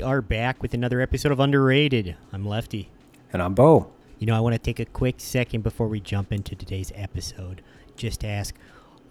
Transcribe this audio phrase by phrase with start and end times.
[0.00, 2.16] We are back with another episode of Underrated.
[2.32, 2.88] I'm Lefty.
[3.34, 3.92] And I'm Bo.
[4.18, 7.60] You know, I want to take a quick second before we jump into today's episode
[7.96, 8.54] just to ask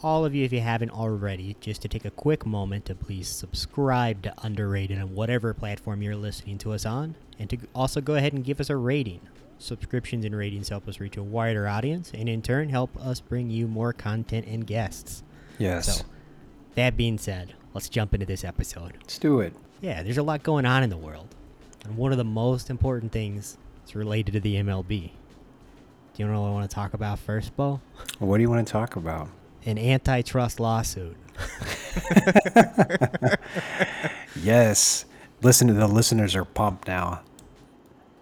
[0.02, 3.28] all of you, if you haven't already, just to take a quick moment to please
[3.28, 8.16] subscribe to Underrated on whatever platform you're listening to us on, and to also go
[8.16, 9.22] ahead and give us a rating.
[9.60, 13.52] Subscriptions and ratings help us reach a wider audience, and in turn, help us bring
[13.52, 15.22] you more content and guests.
[15.60, 16.00] Yes.
[16.00, 16.06] So,
[16.74, 18.94] that being said, let's jump into this episode.
[19.00, 19.54] Let's do it.
[19.82, 21.28] Yeah, there's a lot going on in the world.
[21.86, 25.12] And one of the most important things is related to the MLB.
[26.14, 27.80] Do you know what I want to talk about first, Bo?
[28.20, 29.30] What do you want to talk about?
[29.66, 31.16] An antitrust lawsuit.
[34.42, 35.06] yes.
[35.42, 37.22] Listen to the listeners are pumped now.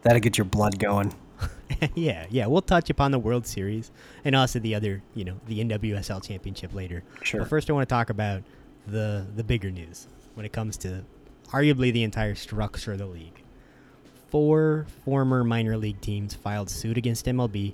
[0.03, 1.15] That'll get your blood going.
[1.95, 2.45] yeah, yeah.
[2.45, 3.91] We'll touch upon the World Series
[4.23, 7.03] and also the other, you know, the NWSL championship later.
[7.23, 7.41] Sure.
[7.41, 8.43] But first I want to talk about
[8.85, 11.03] the the bigger news when it comes to
[11.51, 13.43] arguably the entire structure of the league.
[14.29, 17.73] Four former minor league teams filed suit against MLB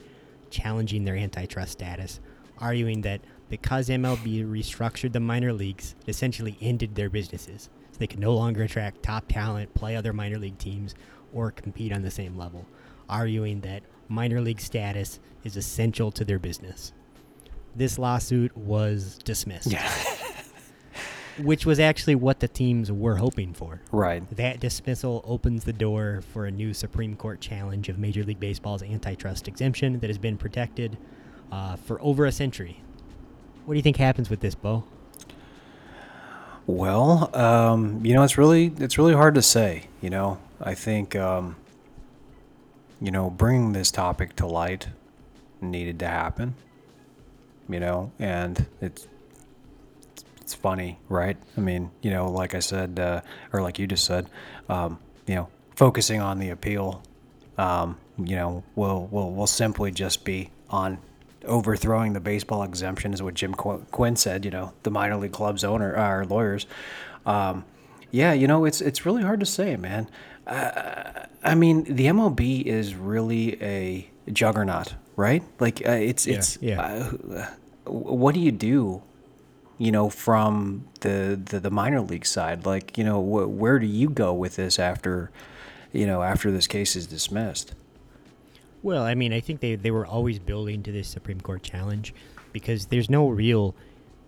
[0.50, 2.20] challenging their antitrust status,
[2.60, 7.70] arguing that because MLB restructured the minor leagues, it essentially ended their businesses.
[7.92, 10.96] So they could no longer attract top talent, play other minor league teams,
[11.34, 12.66] or compete on the same level,
[13.10, 16.94] arguing that minor league status is essential to their business.
[17.76, 19.72] This lawsuit was dismissed.
[19.72, 19.92] Yeah.
[21.40, 23.82] which was actually what the teams were hoping for.
[23.92, 24.24] Right.
[24.36, 28.84] That dismissal opens the door for a new Supreme Court challenge of Major League Baseball's
[28.84, 30.98] antitrust exemption that has been protected
[31.52, 32.82] uh, for over a century.
[33.66, 34.84] What do you think happens with this, Bo?
[36.66, 39.88] Well, um, you know, it's really it's really hard to say.
[40.02, 41.58] You know, I think um,
[43.02, 44.88] you know bringing this topic to light
[45.62, 46.56] needed to happen.
[47.70, 49.08] You know, and it's
[50.44, 51.38] it's funny, right?
[51.58, 53.22] I mean, you know, like I said, uh,
[53.54, 54.30] or like you just said,
[54.70, 57.02] um, you know, focusing on the appeal,
[57.58, 60.98] um, you know, will will will simply just be on
[61.46, 64.44] overthrowing the baseball exemption, is what Jim Qu- Quinn said.
[64.46, 66.66] You know, the minor league club's owner, our lawyers.
[67.26, 67.64] Um,
[68.12, 70.10] yeah, you know, it's it's really hard to say, man.
[70.46, 75.42] Uh, I mean, the MLB is really a juggernaut, right?
[75.60, 76.58] Like, uh, it's Yeah, it's.
[76.62, 76.82] yeah.
[76.82, 77.48] Uh,
[77.86, 79.02] what do you do
[79.78, 82.66] you know, from the, the, the minor league side?
[82.66, 85.32] Like, you know, wh- where do you go with this after,
[85.92, 87.74] you know, after this case is dismissed?
[88.82, 92.14] Well, I mean, I think they, they were always building to this Supreme Court challenge
[92.52, 93.76] because there's no real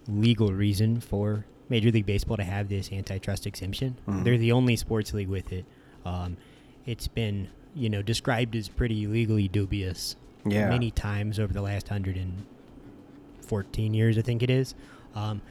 [0.08, 3.98] legal reason for Major League Baseball to have this antitrust exemption.
[4.08, 4.24] Mhm.
[4.24, 5.66] They're the only sports league with it.
[6.06, 6.38] Um,
[6.86, 10.70] it's been, you know, described as pretty legally dubious Yeah.
[10.70, 14.76] many times over the last 114 years, I think it is.
[15.16, 15.42] Um,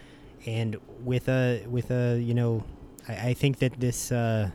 [0.47, 2.65] and with a with a you know,
[3.09, 4.51] I, I think that this uh,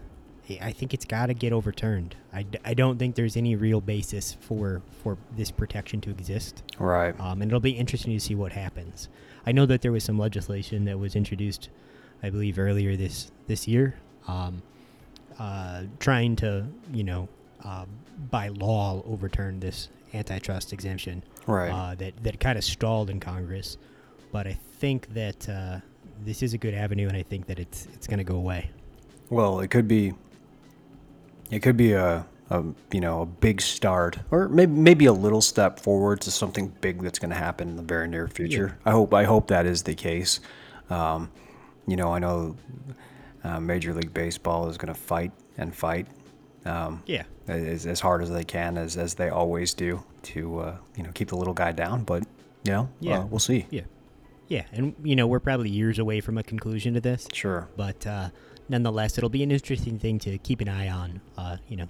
[0.62, 2.16] I think it's got to get overturned.
[2.34, 6.64] I, d- I don't think there's any real basis for for this protection to exist.
[6.80, 7.20] Right.
[7.20, 9.10] Um, and it'll be interesting to see what happens.
[9.46, 11.70] I know that there was some legislation that was introduced,
[12.24, 13.96] I believe, earlier this this year,
[14.28, 14.62] um,
[15.40, 17.30] uh, trying to you know
[17.64, 17.86] uh,
[18.30, 21.70] by law overturn this antitrust exemption Right.
[21.72, 23.78] uh, that that kind of stalled in Congress.
[24.32, 25.80] But I think that uh,
[26.24, 28.70] this is a good avenue, and I think that it's it's going to go away.
[29.30, 30.14] well, it could be,
[31.52, 35.42] it could be a, a, you know, a big start or maybe, maybe a little
[35.42, 38.78] step forward to something big that's going to happen in the very near future.
[38.86, 40.40] I hope, I hope that is the case.
[40.90, 41.30] Um,
[41.88, 42.56] you know, I know
[43.44, 46.08] uh, Major League Baseball is going to fight and fight.
[46.66, 47.24] Um, Yeah.
[47.48, 51.12] as, as hard as they can, as as they always do, to uh, you know
[51.14, 52.04] keep the little guy down.
[52.04, 52.24] But
[52.64, 53.20] you know, Yeah.
[53.20, 53.66] uh, we'll see.
[53.70, 53.84] Yeah.
[54.50, 57.28] Yeah, and you know we're probably years away from a conclusion to this.
[57.34, 57.70] Sure.
[57.78, 58.30] but uh,
[58.68, 61.22] nonetheless, it'll be an interesting thing to keep an eye on.
[61.38, 61.88] Uh, you know,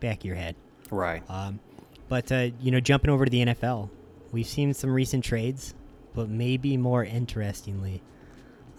[0.00, 0.56] back of your head.
[0.90, 1.22] Right.
[1.28, 1.60] Um,
[2.08, 3.90] but uh, you know, jumping over to the NFL,
[4.32, 5.74] we've seen some recent trades,
[6.14, 8.02] but maybe more interestingly,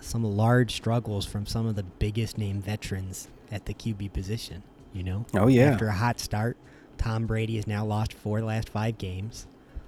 [0.01, 4.63] some large struggles from some of the biggest name veterans at the QB position.
[4.92, 5.65] You know, Oh, yeah.
[5.71, 6.57] After a hot start,
[6.98, 9.45] Tom Brady has now lost four of the last five games.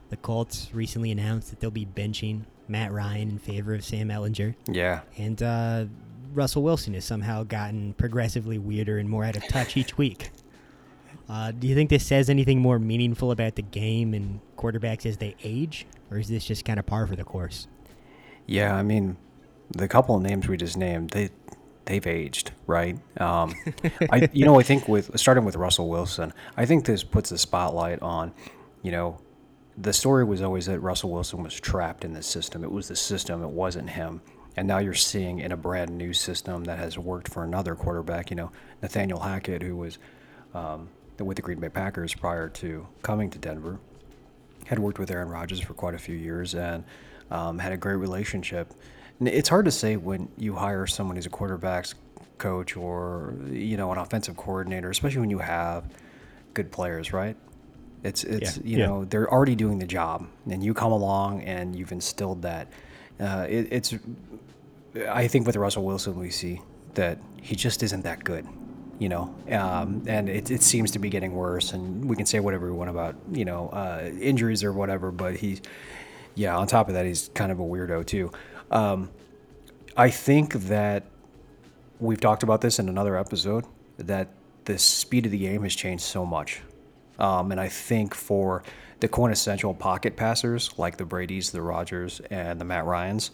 [0.09, 4.55] The Colts recently announced that they'll be benching Matt Ryan in favor of Sam Ehlinger.
[4.67, 5.01] Yeah.
[5.17, 5.85] And uh,
[6.33, 10.31] Russell Wilson has somehow gotten progressively weirder and more out of touch each week.
[11.29, 15.15] Uh, do you think this says anything more meaningful about the game and quarterbacks as
[15.15, 17.69] they age, or is this just kind of par for the course?
[18.47, 18.75] Yeah.
[18.75, 19.15] I mean,
[19.69, 21.29] the couple of names we just named, they
[21.85, 22.97] they've aged, right?
[23.19, 23.55] Um,
[24.11, 27.37] I you know I think with starting with Russell Wilson, I think this puts a
[27.37, 28.33] spotlight on,
[28.81, 29.17] you know,
[29.77, 32.63] the story was always that Russell Wilson was trapped in the system.
[32.63, 33.43] It was the system.
[33.43, 34.21] It wasn't him.
[34.57, 38.29] And now you're seeing in a brand new system that has worked for another quarterback,
[38.29, 38.51] you know,
[38.81, 39.97] Nathaniel Hackett, who was
[40.53, 43.79] um, with the Green Bay Packers prior to coming to Denver,
[44.65, 46.83] had worked with Aaron Rodgers for quite a few years and
[47.29, 48.73] um, had a great relationship.
[49.19, 51.95] And it's hard to say when you hire someone who's a quarterback's
[52.37, 55.85] coach or you know an offensive coordinator, especially when you have
[56.53, 57.37] good players, right?
[58.03, 58.85] It's it's Yeah, you yeah.
[58.87, 62.67] know they're already doing the job, and you come along and you've instilled that.
[63.19, 63.93] Uh, it, it's
[65.09, 66.61] I think with Russell Wilson we see
[66.95, 68.45] that he just isn't that good,
[68.99, 71.73] you know, um, and it, it seems to be getting worse.
[71.73, 75.35] And we can say whatever we want about you know uh, injuries or whatever, but
[75.35, 75.61] he's
[76.35, 76.57] yeah.
[76.57, 78.31] On top of that, he's kind of a weirdo too.
[78.71, 79.11] Um,
[79.95, 81.03] I think that
[81.99, 83.65] we've talked about this in another episode
[83.97, 84.29] that
[84.65, 86.61] the speed of the game has changed so much.
[87.21, 88.63] Um, and I think for
[88.99, 93.31] the quintessential pocket passers like the Brady's, the Rodgers, and the Matt Ryans,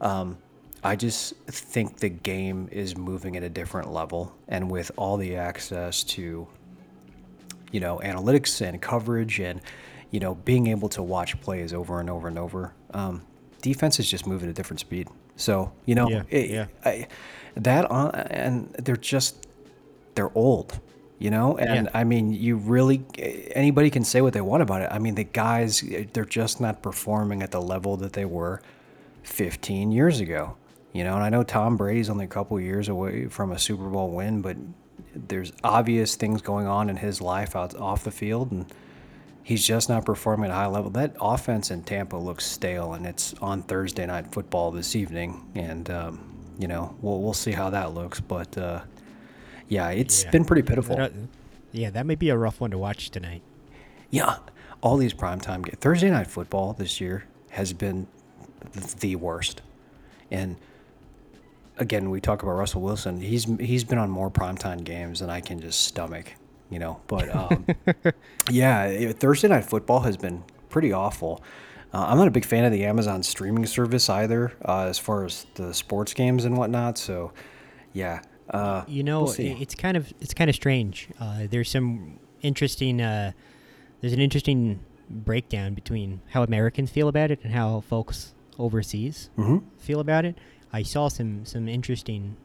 [0.00, 0.38] um,
[0.82, 4.34] I just think the game is moving at a different level.
[4.48, 6.46] And with all the access to,
[7.72, 9.60] you know, analytics and coverage and,
[10.10, 13.22] you know, being able to watch plays over and over and over, um,
[13.62, 15.08] defenses just move at a different speed.
[15.36, 16.66] So, you know, Yeah, it, yeah.
[16.84, 17.08] I,
[17.56, 19.48] that on, and they're just,
[20.14, 20.78] they're old,
[21.24, 21.56] you know?
[21.56, 22.00] And Yeah.
[22.00, 23.02] I mean, you really,
[23.54, 24.90] anybody can say what they want about it.
[24.92, 25.82] I mean, the guys,
[26.12, 28.60] they're just not performing at the level that they were
[29.22, 30.58] 15 years ago.
[30.92, 33.88] You know, and I know Tom Brady's only a couple years away from a Super
[33.88, 34.58] Bowl win, but
[35.14, 38.66] there's obvious things going on in his life out off the field, and
[39.42, 40.90] he's just not performing at a high level.
[40.90, 45.90] That offense in Tampa looks stale, and it's on Thursday night football this evening, and
[45.90, 46.20] um,
[46.58, 48.20] you know we'll we'll see how that looks.
[48.20, 48.82] But uh,
[49.68, 50.30] yeah, it's Yeah.
[50.30, 50.96] been pretty pitiful.
[50.96, 51.12] That-
[51.72, 53.42] yeah, that may be a rough one to watch tonight.
[54.10, 54.36] Yeah,
[54.80, 55.78] all these primetime games.
[55.80, 58.06] Thursday night football this year has been
[59.00, 59.62] the worst.
[60.30, 60.56] And
[61.78, 63.20] again, we talk about Russell Wilson.
[63.20, 66.34] He's he's been on more primetime games than I can just stomach,
[66.70, 67.00] you know.
[67.08, 67.66] But um,
[68.50, 71.42] yeah, Thursday night football has been pretty awful.
[71.92, 75.24] Uh, I'm not a big fan of the Amazon streaming service either, uh, as far
[75.24, 76.98] as the sports games and whatnot.
[76.98, 77.32] So,
[77.92, 78.20] yeah,
[78.50, 81.08] uh, You know, we'll it's kind of it's kind of strange.
[81.20, 83.00] Uh, there's some interesting.
[83.00, 83.32] Uh,
[84.00, 89.62] there's an interesting breakdown between how Americans feel about it and how folks overseas Mhm.
[89.78, 90.36] feel about it.
[90.72, 92.36] I saw some some interesting,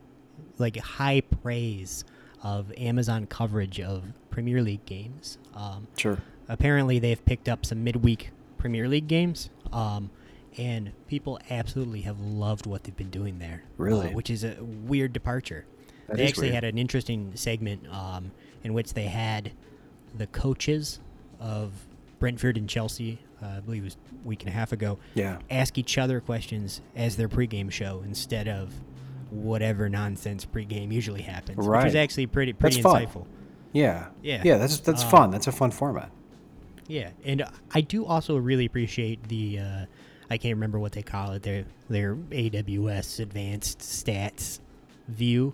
[0.57, 2.03] like high praise
[2.43, 5.37] of Amazon coverage of Premier League games.
[5.53, 6.19] Um, sure.
[6.47, 10.09] apparently they've picked up some midweek Premier League games, um,
[10.57, 13.63] and people absolutely have loved what they've been doing there.
[13.65, 14.13] uh, Really?
[14.15, 15.65] which is a weird departure.
[16.09, 16.55] That they actually weird.
[16.55, 18.31] had an interesting segment um,
[18.63, 19.51] in which they had
[20.17, 20.99] the coaches
[21.39, 21.71] of
[22.19, 25.37] Brentford and Chelsea, uh, I believe it was a week and a half ago, Yeah.
[25.49, 28.73] ask each other questions as their pregame show instead of
[29.29, 31.83] whatever nonsense pregame usually happens, Right.
[31.83, 33.05] which is actually pretty That's pretty fun.
[33.05, 33.25] insightful.
[33.71, 34.07] Yeah.
[34.23, 34.41] Yeah.
[34.43, 35.31] Yeah, that's that's Um, fun.
[35.31, 36.11] That's a fun format.
[36.87, 39.85] Yeah, and I do also really appreciate the uh,
[40.31, 44.59] I can't remember what they call it their their AWS advanced stats
[45.07, 45.53] view.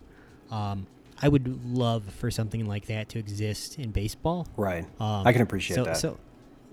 [0.52, 0.88] Um,
[1.22, 4.48] I would love for something like that to exist in baseball.
[4.58, 4.86] Right.
[5.00, 5.98] Um, I can appreciate so, that.
[5.98, 6.18] So,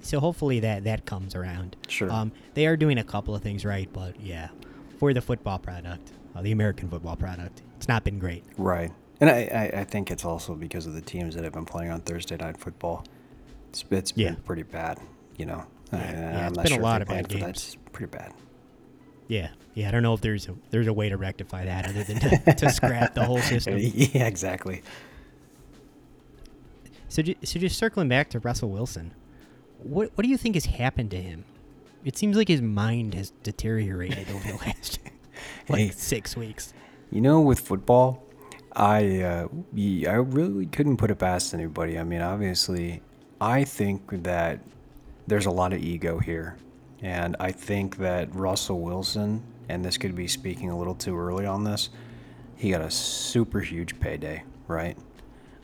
[0.01, 1.77] so hopefully that that comes around.
[1.89, 2.11] Sure.
[2.11, 4.49] Um, they are doing a couple of things right, but yeah,
[4.99, 8.45] for the football product, uh, the American football product, it's not been great.
[8.57, 8.93] right.
[9.21, 11.93] And I, I, I think it's also because of the teams that have been playing
[11.93, 13.05] on Thursday night football.
[13.69, 14.99] It's, it's been pretty bad,
[15.37, 15.65] you know.
[15.93, 17.45] Yeah, I, yeah, it's been a sure if lot of bad games.
[17.49, 18.33] It's pretty bad.
[19.29, 19.89] Yeah, yeah.
[19.89, 22.55] I don't know if there's a there's a way to rectify that other than to,
[22.59, 23.77] to scrap the whole system.
[23.79, 24.83] yeah, exactly.
[27.09, 29.13] So, ju- so just circling back to Russell Wilson,
[29.83, 31.45] what what do you think has happened to him?
[32.05, 34.99] It seems like his mind has deteriorated over the last
[35.69, 35.91] like Hey.
[35.91, 36.73] six weeks.
[37.11, 38.23] You know, with football,
[38.75, 41.99] I uh, I really couldn't put it past anybody.
[41.99, 43.03] I mean, obviously,
[43.41, 44.61] I think that
[45.27, 46.57] there's a lot of ego here,
[47.03, 51.47] and I think that Russell Wilson, and this could be speaking a little too early
[51.47, 51.91] on this,
[52.57, 54.97] he got a super huge payday, right?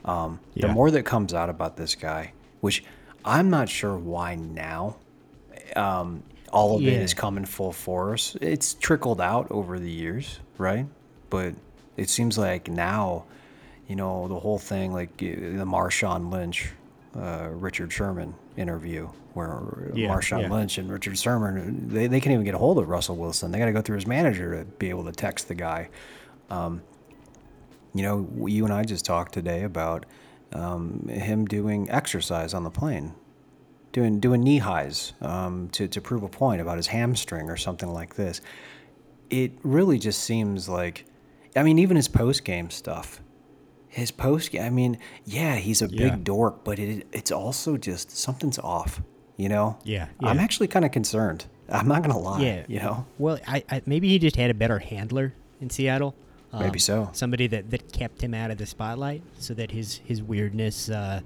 [0.05, 2.85] Um, The more that comes out about this guy, which
[3.25, 4.97] I'm not sure why now,
[5.77, 7.01] um, all of it Yeah.
[7.01, 8.37] is coming full force.
[8.41, 10.87] It's trickled out over the years, right?
[11.31, 11.55] But
[11.97, 13.25] it seems like now,
[13.87, 16.73] you know, the whole thing, like uh, the Marshawn Lynch,
[17.19, 20.51] uh, Richard Sherman interview, where Yeah, Marshawn yeah.
[20.51, 23.51] Lynch and Richard Sherman, they, they can't even get a hold of Russell Wilson.
[23.51, 25.89] They got to go through his manager to be able to text the guy.
[26.51, 26.83] Um,
[27.95, 30.07] you know, you and I just talked today about
[30.53, 33.15] um, him doing exercise on the plane,
[33.93, 37.93] doing doing knee highs um, to to prove a point about his hamstring or something
[37.93, 38.41] like this.
[39.31, 41.05] it really just seems like,
[41.57, 43.21] I mean, even his post game stuff.
[43.89, 46.11] His post I mean, yeah, he's a Yeah.
[46.11, 49.01] big dork, but it, it's also just something's off,
[49.37, 49.79] you know?
[49.85, 51.47] Yeah, I'm actually kind of concerned.
[51.71, 52.65] I'm not going to lie, Yeah.
[52.69, 53.07] you know?
[53.19, 56.15] Well, I, I maybe he just had a better handler in Seattle.
[56.53, 57.11] Um, Maybe so.
[57.13, 61.21] Somebody that, that kept him out of the spotlight, so that his his weirdness uh,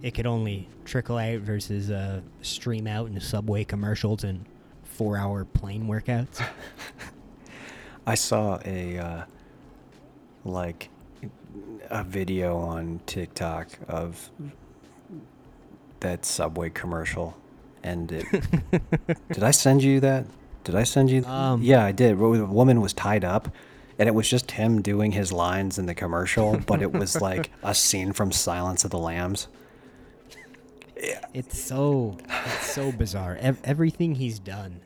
[0.00, 4.46] it could only trickle out versus uh, stream out in subway commercials and
[4.82, 6.42] four hour plane workouts.
[8.06, 9.24] I saw a uh,
[10.44, 10.88] like
[11.90, 14.30] a video on TikTok of
[16.00, 17.36] that Subway commercial,
[17.82, 18.26] and it,
[19.32, 20.26] did I send you that?
[20.64, 21.24] Did I send you?
[21.24, 22.18] Um, yeah, I did.
[22.18, 23.48] The woman was tied up,
[23.98, 27.50] and it was just him doing his lines in the commercial, but it was like
[27.62, 29.48] a scene from Silence of the Lambs.
[31.00, 31.24] Yeah.
[31.34, 33.38] It's so it's so bizarre.
[33.64, 34.80] Everything he's done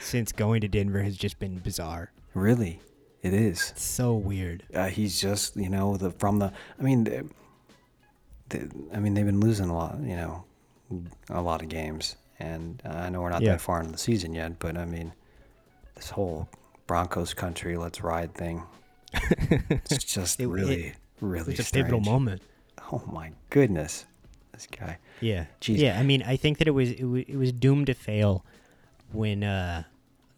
[0.00, 2.12] since going to Denver has just been bizarre.
[2.34, 2.80] Really,
[3.22, 3.70] it is.
[3.70, 4.64] It's so weird.
[4.74, 7.24] uh, he's just you know the from the I mean the,
[8.48, 10.44] the, I mean they've been losing a lot you know
[11.30, 13.52] a lot of games and I know we're not Yeah.
[13.52, 15.12] that far into the season yet but I mean
[15.94, 16.48] this whole
[16.86, 18.62] Broncos country let's ride thing
[19.70, 21.86] it's just It- really it- really It's a strange.
[21.86, 22.42] pivotal moment.
[22.92, 24.04] oh my goodness
[24.52, 25.46] this guy Yeah.
[25.60, 25.78] Jeez.
[25.78, 28.44] Yeah, I mean, I think that it was it, it was doomed to fail
[29.12, 29.84] when uh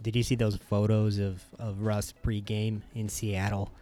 [0.05, 3.73] did you see those photos of of Russ pregame in Seattle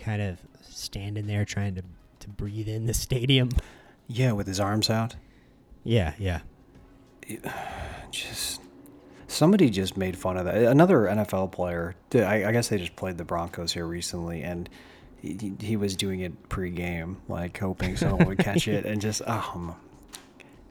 [0.00, 1.82] kind of standing there trying to
[2.20, 3.50] to breathe in the stadium?
[4.08, 5.14] yeah with his arms out
[5.84, 6.40] Yeah, yeah.
[8.10, 8.60] just
[9.28, 10.56] somebody just made fun of that.
[10.62, 14.68] Another NFL player, I, I guess they just played the Broncos here recently, and
[15.20, 19.76] he, he- was doing it pre-game, like hoping someone would catch it, and just oh,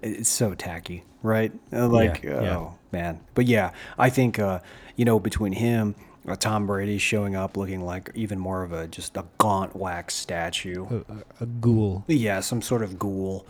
[0.06, 1.52] it's so tacky, right?
[1.74, 2.58] Uh, Like Yeah, yeah.
[2.58, 4.60] oh man, but yeah, I think uh,
[4.96, 5.96] you know between him.
[6.28, 10.16] Uh, Tom Brady showing up looking like even more of a just a gaunt wax
[10.16, 10.88] statue.
[10.90, 12.04] A, a, a ghoul.
[12.08, 13.46] Yeah, some sort of ghoul.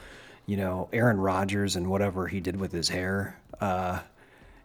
[0.45, 3.39] You know, Aaron Rodgers and whatever he did with his hair.
[3.61, 4.01] Uh,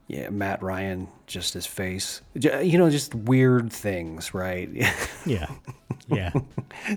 [0.09, 2.21] yeah, Matt Ryan, just his face.
[2.35, 4.69] You know, just weird things, right?
[5.25, 5.47] Yeah.
[6.09, 6.33] Yeah.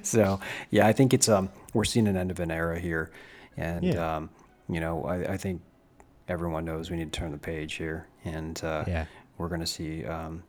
[0.02, 0.40] so,
[0.72, 3.12] yeah, I think it's um we're seeing an end of an era here,
[3.56, 4.16] and Yeah.
[4.16, 4.30] um,
[4.70, 5.62] you know, I, I think
[6.28, 9.06] everyone knows we need to turn the page here, and uh, Yeah.
[9.38, 10.44] we're gonna see um,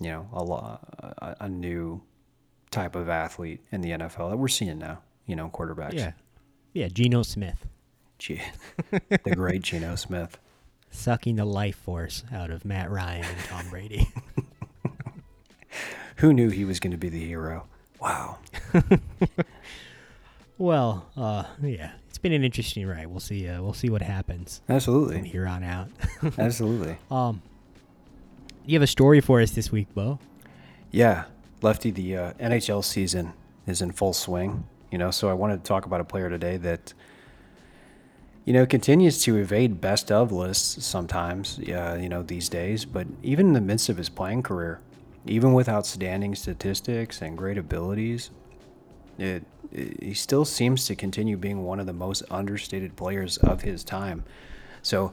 [0.00, 0.82] you know, a lot
[1.18, 2.00] a, a new
[2.70, 5.02] type of athlete in the NFL that we're seeing now.
[5.26, 5.94] You know, quarterbacks.
[5.94, 6.12] Yeah.
[6.74, 7.66] Yeah, Geno Smith
[8.18, 8.40] G-
[8.90, 10.38] the great Geno Smith.
[10.90, 14.08] sucking the life force out of Matt Ryan and Tom Brady.
[16.16, 17.66] Who knew he was going to be the hero?
[18.00, 18.38] Wow.
[20.58, 21.92] well, uh yeah,
[22.22, 23.08] been an interesting ride.
[23.08, 25.16] We'll see uh, we'll see what happens Absolutely.
[25.16, 25.88] from here on out.
[26.38, 26.96] Absolutely.
[27.10, 27.42] Um,
[28.64, 30.18] you have a story for us this week, Bo?
[30.90, 31.24] Yeah.
[31.62, 33.32] Lefty, the uh, NHL season
[33.66, 34.64] is in full swing.
[34.90, 36.92] You know, so I wanted to talk about a player today that,
[38.44, 42.84] you know, continues to evade best of lists sometimes, uh, you know, these days.
[42.84, 44.80] But even in the midst of his playing career,
[45.24, 48.30] even with outstanding statistics and great abilities,
[49.18, 53.62] it, it, he still seems to continue being one of the most understated players of
[53.62, 54.24] his time.
[54.82, 55.12] So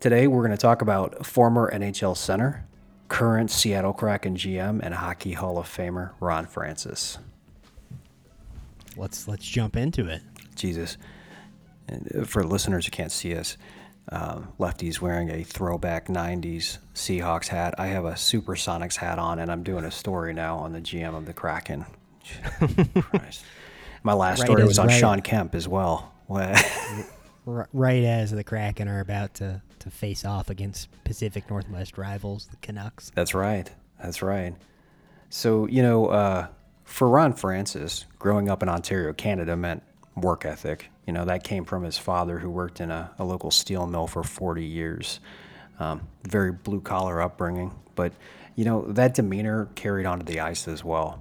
[0.00, 2.66] today we're going to talk about former NHL center,
[3.08, 7.18] current Seattle Kraken GM, and Hockey Hall of Famer Ron Francis.
[8.96, 10.22] Let's let's jump into it.
[10.54, 10.96] Jesus.
[11.88, 13.56] And uh, for listeners who can't see us,
[14.10, 17.74] um, Lefty's wearing a throwback 90s Seahawks hat.
[17.78, 21.14] I have a Supersonics hat on, and I'm doing a story now on the GM
[21.16, 21.86] of the Kraken.
[23.02, 23.44] Christ.
[24.04, 25.00] My last Right story was on right.
[25.00, 26.12] Shawn Kemp as well.
[27.46, 32.56] Right as the Kraken are about to, to face off against Pacific Northwest rivals, the
[32.56, 33.10] Canucks.
[33.14, 33.70] That's right.
[34.02, 34.54] That's right.
[35.28, 36.46] So, you know, uh,
[36.84, 39.82] for Ron Francis, growing up in Ontario, Canada meant
[40.16, 40.90] work ethic.
[41.06, 44.06] You know, that came from his father, who worked in a, a local steel mill
[44.06, 45.20] for 40 years.
[45.78, 47.74] Um, very blue collar upbringing.
[47.94, 48.14] But,
[48.56, 51.20] you know, that demeanor carried onto the ice as well.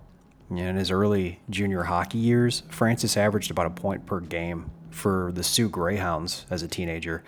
[0.57, 5.43] In his early junior hockey years, Francis averaged about a point per game for the
[5.43, 7.24] Soo Greyhounds as a teenager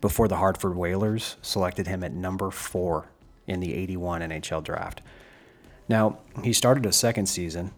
[0.00, 3.08] before the Hartford Whalers selected him at number four
[3.46, 5.00] in the 81 NHL draft.
[5.88, 7.72] Now, he started a second season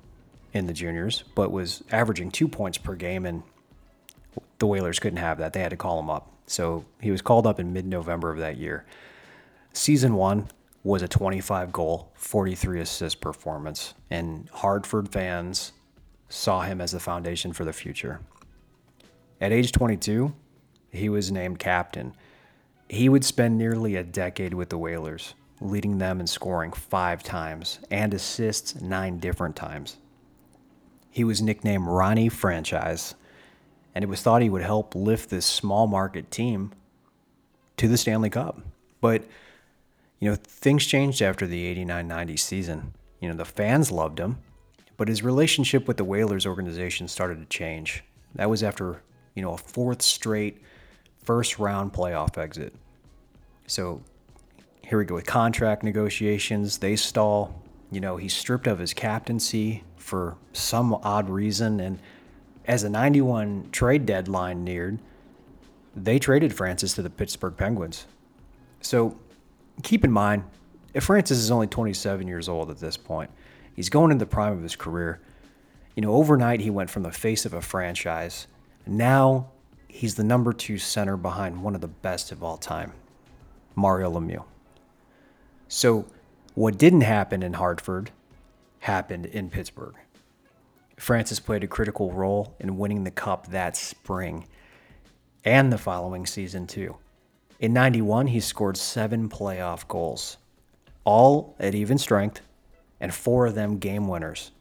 [0.52, 3.42] in the juniors, but was averaging two points per game, and
[4.58, 5.52] the Whalers couldn't have that.
[5.52, 6.30] They had to call him up.
[6.46, 8.84] So he was called up in mid November of that year.
[9.72, 10.48] Season one
[10.85, 15.73] was a 25 goal, 43 assist performance, and Hartford fans
[16.28, 18.20] saw him as the foundation for the future.
[19.40, 20.35] At age 22,
[20.90, 22.14] he was named captain.
[22.88, 27.80] He would spend nearly a decade with the Whalers, leading them in scoring five times
[27.90, 29.97] and assists nine different times.
[31.11, 33.14] He was nicknamed Ronnie Franchise,
[33.94, 36.73] and it was thought he would help lift this small market team
[37.76, 38.61] to the Stanley Cup.
[39.00, 39.25] But,
[40.20, 42.94] you know, things changed after the 89 90 season.
[43.20, 44.38] You know, the fans loved him,
[44.96, 48.04] but his relationship with the Whalers organization started to change.
[48.34, 49.02] That was after,
[49.34, 50.62] you know, a fourth straight
[51.25, 52.75] first round playoff exit.
[53.66, 54.02] So
[54.84, 56.78] here we go with contract negotiations.
[56.78, 57.62] They stall.
[57.90, 61.80] You know, he's stripped of his captaincy for some odd reason.
[61.80, 61.98] And
[62.66, 64.98] as the 91 trade deadline neared,
[65.94, 68.06] they traded Francis to the Pittsburgh Penguins.
[68.80, 69.18] So
[69.82, 70.44] keep in mind,
[70.94, 73.30] if Francis is only 27 years old at this point,
[73.75, 75.20] he's going in the prime of his career.
[75.94, 78.47] You know, overnight he went from the face of a franchise.
[78.87, 79.50] Now
[79.88, 82.92] he's the number two center behind one of the best of all time,
[83.75, 84.44] Mario Lemieux.
[85.68, 86.06] So,
[86.54, 88.11] what didn't happen in Hartford
[88.80, 89.94] happened in Pittsburgh.
[90.97, 94.47] Francis played a critical role in winning the cup that spring
[95.44, 96.97] and the following season, too.
[97.60, 100.36] In 91, he scored seven playoff goals,
[101.04, 102.40] all at even strength,
[103.00, 104.52] and four of them game winners.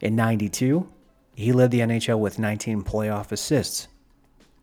[0.00, 0.88] In 92,
[1.34, 3.88] he led the NHL with 19 playoff assists,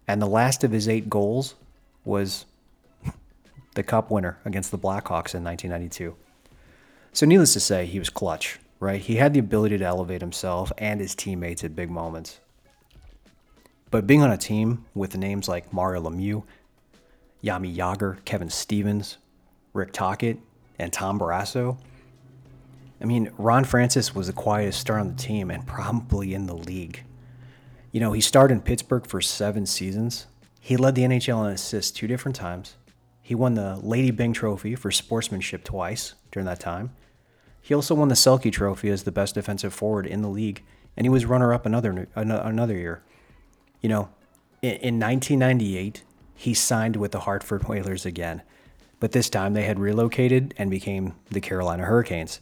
[0.08, 1.56] and the last of his eight goals
[2.06, 2.46] was
[3.76, 6.16] the cup winner against the Blackhawks in 1992.
[7.12, 9.02] So, needless to say, he was clutch, right?
[9.02, 12.40] He had the ability to elevate himself and his teammates at big moments.
[13.92, 16.44] But being on a team with names like Mario Lemieux,
[17.44, 19.18] Jaromir Jagr, Kevin Stevens,
[19.74, 20.40] Rick Tocchet,
[20.78, 21.78] and Tom Barrasso,
[23.02, 26.56] I mean, Ron Francis was the quietest star on the team and probably in the
[26.56, 27.04] league.
[27.92, 30.28] You know, he starred in Pittsburgh for seven seasons.
[30.60, 32.76] He led the NHL in assists two different times.
[33.22, 36.94] He won the Lady Byng Trophy for sportsmanship twice during that time.
[37.62, 40.64] He also won the Selke Trophy as the best defensive forward in the league,
[40.98, 43.04] and he was runner-up another another year.
[43.82, 44.10] You know,
[44.62, 46.04] in 1998,
[46.40, 48.44] he signed with the Hartford Whalers again,
[49.02, 52.40] but this time they had relocated and became the Carolina Hurricanes.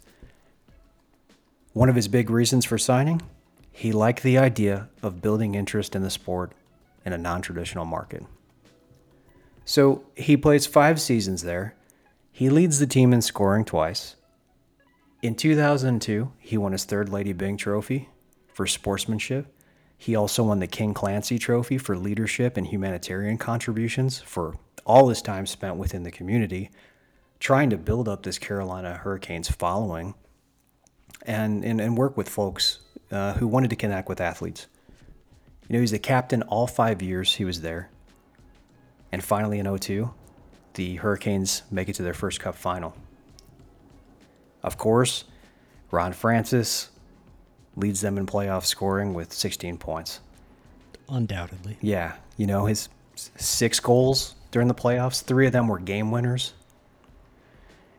[1.73, 3.23] One of his big reasons for signing,
[3.71, 6.51] he liked the idea of building interest in the sport
[7.05, 8.23] in a non-traditional market.
[9.65, 11.73] So he plays five seasons there.
[12.31, 14.15] He leads the team in scoring twice.
[15.23, 18.09] In 2002, he won his third Lady Byng Trophy
[18.53, 19.51] for sportsmanship.
[19.97, 24.55] He also won the King Clancy Trophy for leadership and humanitarian contributions for
[24.85, 26.69] all his time spent within the community,
[27.39, 30.13] trying to build up this Carolina Hurricanes following
[31.23, 32.79] and, and, and work with folks
[33.11, 34.67] uh, who wanted to connect with athletes.
[35.67, 37.89] You know, he's the captain all five years he was there.
[39.11, 40.13] And finally, in 02,
[40.75, 42.95] the Hurricanes make it to their first cup final.
[44.63, 45.25] Of course,
[45.91, 46.89] Ron Francis
[47.77, 50.19] leads them in playoff scoring with 16 points.
[51.07, 51.77] Undoubtedly.
[51.79, 52.15] Yeah.
[52.35, 56.53] You know, his six goals during the playoffs, three of them were game winners.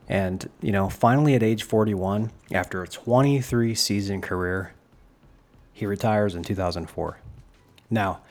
[0.07, 4.73] And, you know, finally at age 41, after a 23 season career,
[5.71, 7.19] he retires in 2004.
[7.89, 8.21] Now,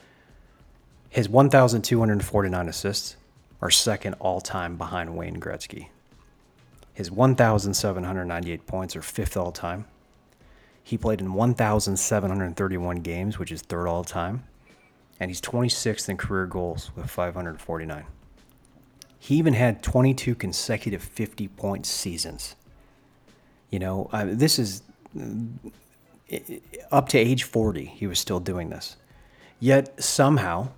[1.09, 3.17] his 1,249 assists
[3.63, 5.89] are second all time behind Wayne Gretzky.
[6.93, 9.87] His 1,798 points are fifth all time.
[10.89, 14.45] He played in 1,731 games, which is third all time.
[15.21, 18.07] And he's 26th in career goals with 549.
[19.19, 22.57] He even had 22 consecutive 50 point seasons.
[23.69, 24.81] You know, uh, this is
[25.21, 26.39] uh,
[26.91, 28.97] up to age 40, he was still doing this.
[29.61, 30.69] Yet somehow,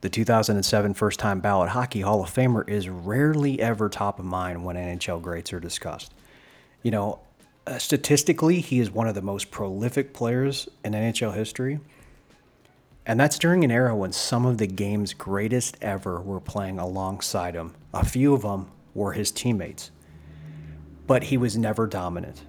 [0.00, 4.64] the 2007 first time ballot Hockey Hall of Famer is rarely ever top of mind
[4.64, 6.12] when NHL greats are discussed.
[6.82, 7.20] You know,
[7.66, 11.80] uh, statistically, he is one of the most prolific players in NHL history.
[13.04, 17.54] And that's during an era when some of the game's greatest ever were playing alongside
[17.54, 17.74] him.
[17.94, 19.90] A few of them were his teammates.
[21.06, 22.44] But he was never dominant,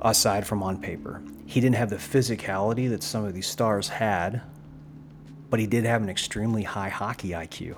[0.00, 1.22] aside from on paper.
[1.44, 4.42] He didn't have the physicality that some of these stars had
[5.50, 7.76] but he did have an extremely high hockey IQ.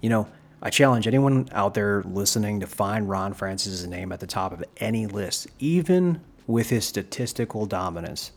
[0.00, 0.28] You know,
[0.62, 4.62] I challenge anyone out there listening to find Ron Francis' name at the top of
[4.76, 8.32] any list, even with his statistical dominance.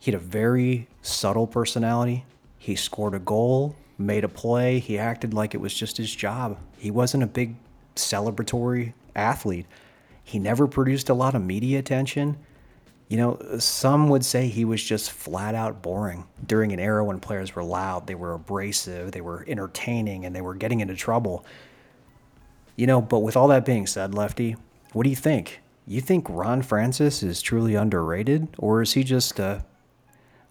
[0.00, 2.24] He had a very subtle personality.
[2.58, 4.80] He scored a goal, made a play.
[4.80, 6.58] He acted like it was just his job.
[6.78, 7.54] He wasn't a big
[7.94, 9.66] celebratory athlete.
[10.24, 12.38] He never produced a lot of media attention.
[13.08, 17.20] You know, some would say he was just flat out boring during an era when
[17.20, 21.44] players were loud, they were abrasive, they were entertaining, and they were getting into trouble.
[22.76, 24.56] You know, but with all that being said, Lefty,
[24.92, 25.60] what do you think?
[25.86, 29.64] You think Ron Francis is truly underrated, or is he just a,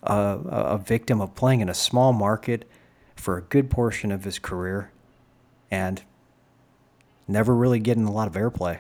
[0.04, 2.70] a, a victim of playing in a small market
[3.16, 4.92] for a good portion of his career
[5.72, 6.04] and
[7.28, 8.80] never really getting a lot of airplay?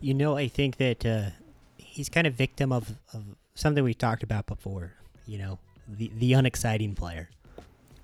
[0.00, 1.30] You know, I think that uh,
[1.92, 3.22] he's kind of victim of, of
[3.54, 4.94] something we've talked about before.
[5.26, 7.28] You know, the the unexciting player.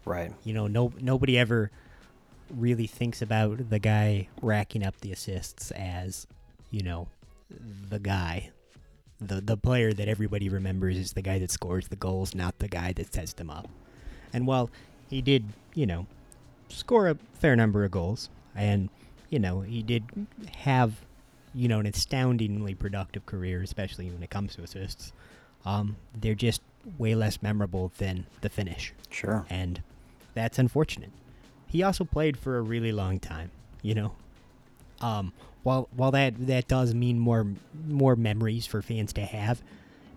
[0.04, 0.32] Right.
[0.44, 1.70] You know, no nobody ever
[2.50, 6.26] really thinks about the guy racking up the assists as,
[6.70, 7.08] you know,
[7.88, 8.50] the guy.
[9.20, 12.68] The the player that everybody remembers is the guy that scores the goals, not the
[12.68, 13.68] guy that sets them up.
[14.32, 14.70] And while
[15.08, 16.06] he did, you know,
[16.68, 18.90] score a fair number of goals and,
[19.30, 20.04] you know, he did
[20.58, 21.00] have,
[21.54, 25.12] you know, an astoundingly productive career, especially when it comes to assists.
[25.64, 26.62] Um, they're just
[26.98, 29.44] way less memorable than the finish Sure.
[29.50, 29.82] and
[30.34, 31.10] that's unfortunate.
[31.66, 33.50] He also played for a really long time,
[33.82, 34.12] you know.
[35.00, 35.32] Um,
[35.64, 37.46] while while that that does mean more
[37.86, 39.60] more memories for fans to have,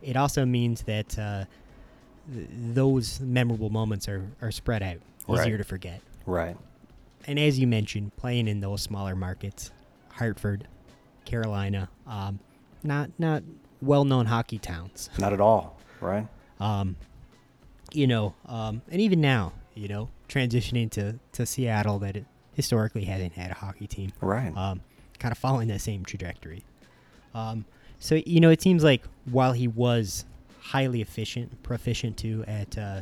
[0.01, 1.45] it also means that uh,
[2.33, 5.41] th- those memorable moments are, are spread out, Right.
[5.41, 6.01] easier to forget.
[6.25, 6.55] Right.
[7.27, 9.71] And as you mentioned, playing in those smaller markets,
[10.13, 10.67] Hartford,
[11.25, 12.39] Carolina, um,
[12.83, 13.43] not not
[13.81, 15.09] well known hockey towns.
[15.19, 15.79] Not at all.
[15.99, 16.27] Right.
[16.59, 16.95] Um,
[17.93, 23.05] you know, um, and even now, you know, transitioning to, to Seattle that it historically
[23.05, 24.55] hasn't had a hockey team, Right.
[24.55, 24.81] um,
[25.19, 26.63] kind of following that same trajectory.
[27.33, 27.65] Um,
[27.99, 30.25] so, you know, it seems like while he was
[30.59, 33.01] highly efficient, proficient too at, uh,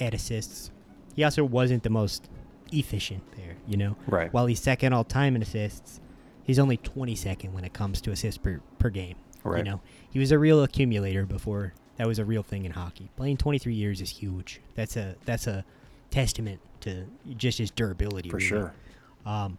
[0.00, 0.70] at assists,
[1.16, 2.28] he also wasn't the most
[2.72, 3.96] efficient there, you know?
[4.06, 4.32] Right.
[4.32, 6.00] While he's second all time in assists,
[6.44, 9.16] he's only 22nd when it comes to assists per, per game.
[9.42, 9.58] Right.
[9.58, 9.80] You know,
[10.10, 13.08] he was a real accumulator before that was a real thing in hockey.
[13.16, 14.60] Playing 23 years is huge.
[14.74, 15.64] That's a that's a
[16.10, 18.30] testament to just his durability.
[18.30, 18.48] For really.
[18.48, 18.74] sure.
[19.26, 19.58] Um,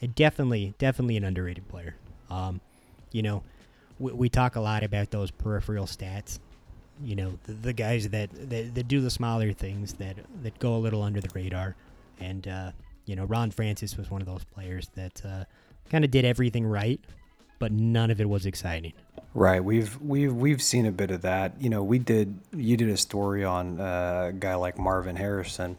[0.00, 1.96] and definitely, definitely an underrated player.
[2.30, 2.60] Um,
[3.12, 3.42] you know,
[3.98, 6.38] we, we talk a lot about those peripheral stats.
[7.02, 10.76] You know, the, the guys that, that that do the smaller things that that go
[10.76, 11.74] a little under the radar,
[12.20, 12.70] and uh,
[13.06, 15.44] you know, Ron Francis was one of those players that uh,
[15.90, 17.00] kind of did everything right,
[17.58, 18.92] but none of it was exciting.
[19.34, 19.62] Right.
[19.62, 21.60] We've we've we've seen a bit of that.
[21.60, 25.76] You know, we did you did a story on uh, a guy like Marvin Harrison,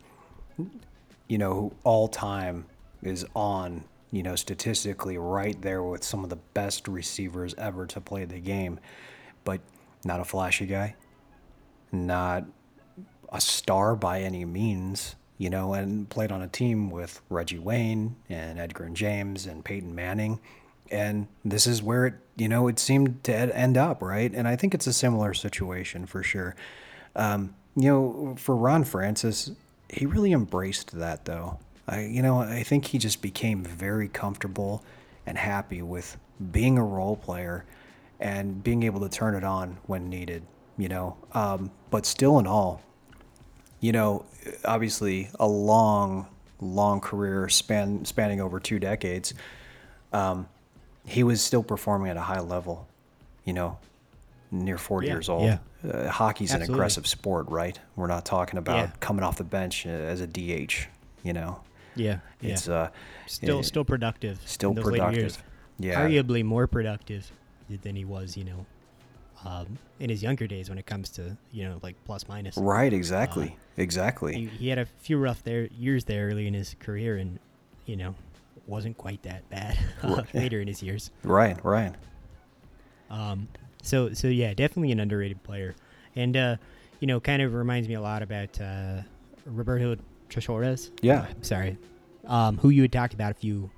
[1.27, 2.65] you know, who all time
[3.01, 8.01] is on, you know, statistically right there with some of the best receivers ever to
[8.01, 8.79] play the game,
[9.43, 9.61] but
[10.03, 10.95] not a flashy guy,
[11.91, 12.45] not
[13.31, 18.15] a star by any means, you know, and played on a team with Reggie Wayne
[18.29, 20.39] and Edgerrin James and Peyton Manning.
[20.91, 24.31] And this is where it, you know, it seemed to end up, right?
[24.33, 26.55] And I think it's a similar situation for sure.
[27.15, 29.51] Um, you know, for Ron Francis,
[29.89, 31.59] he really embraced that though.
[31.87, 34.83] I, you know, I think he just became very comfortable
[35.25, 36.17] and happy with
[36.51, 37.65] being a role player
[38.19, 40.43] and being able to turn it on when needed,
[40.77, 41.17] you know.
[41.33, 42.81] Um, but still in all,
[43.85, 44.25] you know,
[44.63, 46.25] obviously a long,
[46.59, 49.35] long career span spanning over two decades.
[50.11, 50.47] Um,
[51.05, 52.87] he was still performing at a high level,
[53.43, 53.77] you know,
[54.49, 55.43] near 40 Yeah, years old.
[55.43, 55.57] yeah.
[55.87, 57.79] Uh, hockey's an aggressive sport, right?
[57.95, 58.91] We're not talking about Yeah.
[59.01, 60.87] coming off the bench uh, as a DH,
[61.23, 61.59] you know.
[61.95, 62.53] Yeah, yeah.
[62.53, 62.89] It's uh,
[63.27, 64.39] still uh, still productive.
[64.45, 65.43] still in those later productive.
[65.77, 66.01] Yeah.
[66.07, 67.31] Arguably more productive
[67.83, 68.65] than he was, you know,
[69.45, 72.57] um, in his younger days when it comes to you know like plus minus.
[72.57, 73.55] Right, exactly.
[73.77, 74.33] exactly.
[74.35, 77.39] He, he had a few rough there years there early in his career, and
[77.85, 78.15] you know
[78.67, 80.25] wasn't quite that bad uh, Right.
[80.35, 81.11] later in his years.
[81.23, 81.93] right, right.
[83.09, 83.47] Um,
[83.83, 85.75] so so yeah, definitely an underrated player,
[86.15, 86.55] and uh,
[86.99, 89.01] you know, kind of reminds me a lot about uh,
[89.45, 89.95] Roberto
[90.29, 90.89] Trashorras.
[91.01, 91.27] Yeah.
[91.41, 91.77] Sorry,
[92.25, 93.69] um, who you had talked about a few,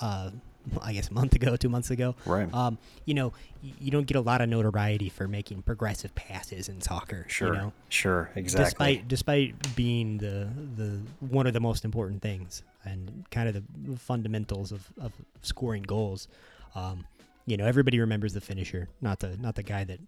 [0.00, 0.30] uh,
[0.82, 2.14] I guess a month ago, two months ago.
[2.26, 2.52] Right.
[2.52, 6.80] Um, you know, you don't get a lot of notoriety for making progressive passes in
[6.80, 7.24] soccer.
[7.28, 7.48] Sure.
[7.48, 7.72] You know?
[7.88, 8.96] Sure, exactly.
[8.96, 13.96] Despite despite being the the one of the most important things and kind of the
[13.96, 16.28] fundamentals of, of scoring goals,
[16.74, 17.06] um,
[17.46, 19.98] you know everybody remembers the finisher, not the not the guy that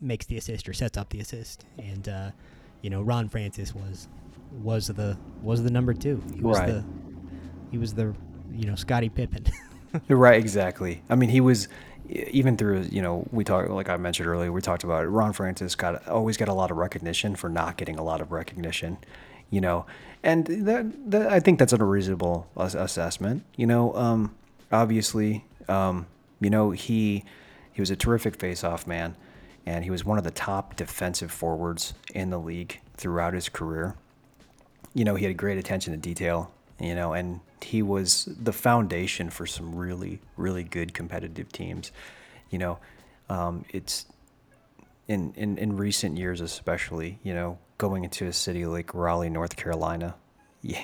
[0.00, 1.64] makes the assist or sets up the assist.
[1.78, 2.30] And uh,
[2.82, 4.08] you know Ron Francis was
[4.62, 6.22] was the was the number two.
[6.34, 6.66] He was Right.
[6.68, 6.84] the
[7.70, 8.14] he was the
[8.52, 9.44] you know Scottie Pippen.
[10.08, 11.02] Right, exactly.
[11.08, 11.68] I mean, he was
[12.08, 14.52] even through you know we talked like I mentioned earlier.
[14.52, 15.08] We talked about it.
[15.08, 18.32] Ron Francis got always got a lot of recognition for not getting a lot of
[18.32, 18.98] recognition,
[19.50, 19.86] you know,
[20.22, 23.44] and that, that I think that's a reasonable assessment.
[23.56, 24.34] You know, um,
[24.72, 26.06] obviously, um,
[26.40, 27.24] you know he
[27.72, 29.16] he was a terrific face-off man,
[29.66, 33.94] and he was one of the top defensive forwards in the league throughout his career
[34.94, 39.30] you know, he had great attention to detail you know, and he was the foundation
[39.30, 41.92] for some really, really good competitive teams.
[42.50, 42.78] You know,
[43.28, 44.06] um, it's
[45.06, 49.56] in, in, in recent years, especially, you know, going into a city like Raleigh, North
[49.56, 50.14] Carolina,
[50.62, 50.74] you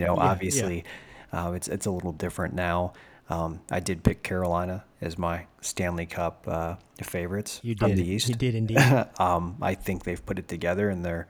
[0.00, 0.84] know, Yeah, obviously,
[1.32, 2.92] uh, it's it's a little different now.
[3.30, 7.98] Um, I did pick Carolina as my Stanley Cup uh, favorites You from did.
[7.98, 8.28] the East.
[8.28, 8.78] You did indeed.
[9.18, 11.26] um, I think they've put it together, and they're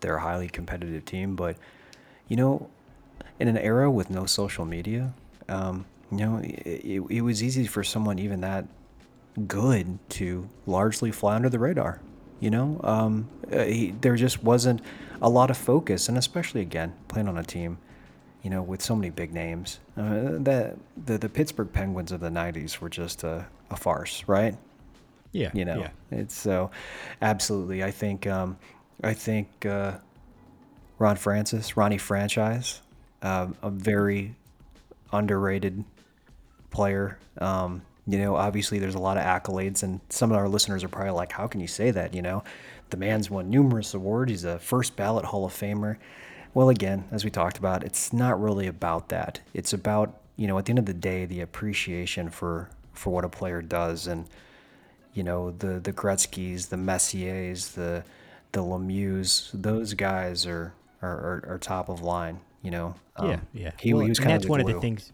[0.00, 1.36] they're a highly competitive team.
[1.36, 1.56] But
[2.26, 2.68] you know,
[3.38, 5.14] in an era with no social media,
[5.48, 6.48] um, you know, it,
[6.84, 8.66] it, it was easy for someone even that
[9.46, 12.00] good to largely fly under the radar.
[12.40, 14.80] You know, um, uh, he, there just wasn't
[15.20, 17.76] a lot of focus, and especially again playing on a team,
[18.42, 19.78] you know, with so many big names.
[19.96, 24.56] Uh, that the the Pittsburgh Penguins of the '90s were just a, a farce, right?
[25.32, 25.50] yeah.
[25.54, 25.90] you know Yeah.
[26.10, 26.72] it's so
[27.22, 28.58] absolutely i think um
[29.04, 29.98] i think uh
[30.98, 32.80] ron francis ronnie franchise
[33.22, 34.34] um, a very
[35.12, 35.84] underrated
[36.70, 40.84] player um you know obviously there's a lot of accolades and some of our listeners
[40.84, 42.44] are probably like how can you say that you know
[42.90, 45.96] the man's won numerous awards he's a first ballot hall of famer
[46.54, 50.56] well again as we talked about it's not really about that it's about you know
[50.58, 54.28] at the end of the day the appreciation for for what a player does and
[55.14, 58.04] you know the the Gretzky's, the Messiers, the
[58.52, 59.50] the Lemieux.
[59.52, 62.40] Those guys are are, are, are top of line.
[62.62, 62.94] You know.
[63.22, 63.72] Yeah, Um, yeah.
[63.80, 65.12] He, Well, he was kind that's of one of the things.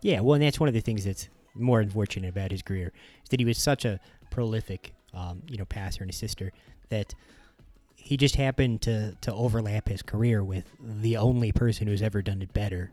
[0.00, 2.92] Yeah, well, and that's one of the things that's more unfortunate about his career
[3.22, 6.52] is that he was such a prolific, um, you know, passer and assister
[6.88, 7.14] that
[7.96, 12.42] he just happened to to overlap his career with the only person who's ever done
[12.42, 12.90] it better,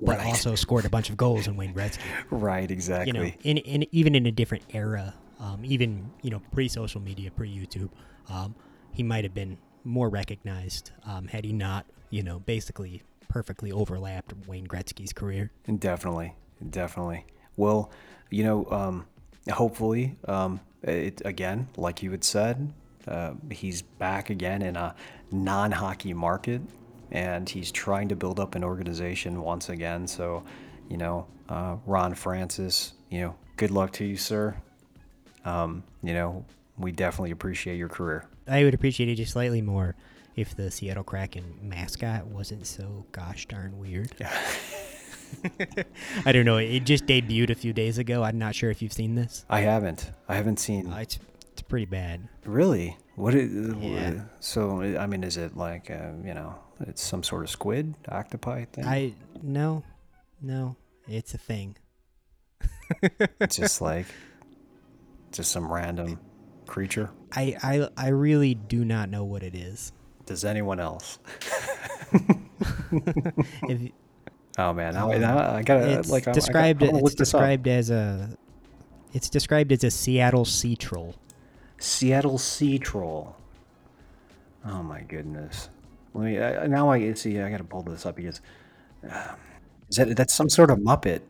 [0.00, 0.26] but Right.
[0.26, 2.00] also scored a bunch of goals in Wayne Gretzky.
[2.30, 2.70] Right.
[2.70, 3.12] Exactly.
[3.12, 7.00] You know, in, in even in a different era, um, even you know pre social
[7.00, 7.90] media, pre YouTube,
[8.28, 8.54] um,
[8.92, 13.02] he might have been more recognized um, had he not, you know, basically
[13.32, 15.50] perfectly overlapped Wayne Gretzky's career.
[15.78, 16.34] Definitely,
[16.68, 17.24] definitely.
[17.56, 17.90] Well,
[18.28, 19.06] you know, um,
[19.50, 22.70] hopefully, um, it, again, like you had said,
[23.08, 24.94] uh, he's back again in a
[25.30, 26.60] non-hockey market,
[27.10, 30.06] and he's trying to build up an organization once again.
[30.06, 30.44] So,
[30.90, 34.54] you know, uh, Ron Francis, you know, good luck to you, sir.
[35.46, 36.44] Um, you know,
[36.76, 38.26] we definitely appreciate your career.
[38.46, 39.94] I would appreciate it just slightly more
[40.36, 44.10] if the Seattle Kraken mascot wasn't so gosh darn weird.
[46.26, 46.58] I don't know.
[46.58, 48.22] It just debuted a few days ago.
[48.22, 49.44] I'm not sure if you've seen this.
[49.48, 50.10] I haven't.
[50.28, 50.92] I haven't seen.
[50.92, 51.18] Uh, it's
[51.52, 52.28] it's pretty bad.
[52.44, 52.96] Really?
[53.16, 53.74] What is?
[53.76, 54.24] Yeah.
[54.40, 58.64] So I mean, is it like uh, you know, it's some sort of squid, octopi
[58.66, 58.84] thing?
[58.84, 59.84] I no,
[60.40, 60.76] no.
[61.08, 61.76] It's a thing.
[63.40, 64.06] It's just like,
[65.32, 66.20] just some random
[66.66, 67.10] creature.
[67.32, 69.92] I, I I really do not know what it is.
[70.32, 71.18] Does anyone else?
[73.68, 73.90] If,
[74.58, 76.82] Oh man, now, now I gotta it's like I- I gotta- described.
[76.82, 77.40] I wanna it's look this up.
[77.40, 78.30] described as a.
[79.12, 81.14] It's described as a Seattle sea troll.
[81.78, 83.36] Seattle sea troll.
[84.66, 85.68] Oh my goodness.
[86.14, 86.88] Let me I, now.
[86.90, 87.38] I see.
[87.40, 88.40] I gotta pull this up because
[89.04, 89.36] um,
[89.90, 91.20] is that that's some sort of Muppet?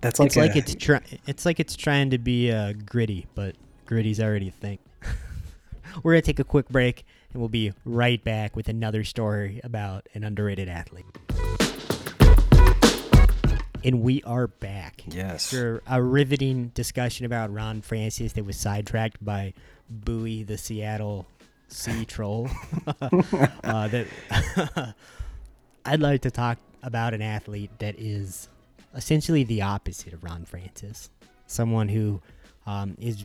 [0.00, 3.56] That's like it's like it's try, It's like it's trying to be uh, gritty, but
[3.84, 4.78] gritty's already a thing.
[6.02, 10.08] We're gonna take a quick break, and we'll be right back with another story about
[10.14, 11.06] an underrated athlete.
[13.82, 15.02] And we are back.
[15.06, 15.46] yes.
[15.46, 19.54] After a riveting discussion about Ron Francis that was sidetracked by
[19.88, 21.26] Buoy, the Seattle
[21.68, 22.50] Sea Troll,
[23.00, 24.06] uh, that
[25.86, 28.48] I'd like to talk about an athlete that is
[28.94, 31.08] essentially the opposite of Ron Francis.
[31.46, 32.20] Someone who
[32.66, 33.24] um, is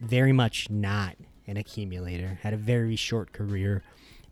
[0.00, 1.14] very much not
[1.46, 3.82] an accumulator, had a very short career,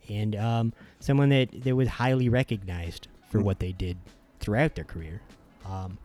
[0.09, 3.97] and um, someone that, that was highly recognized for what they did
[4.41, 5.23] throughout their career.
[5.65, 5.99] Um,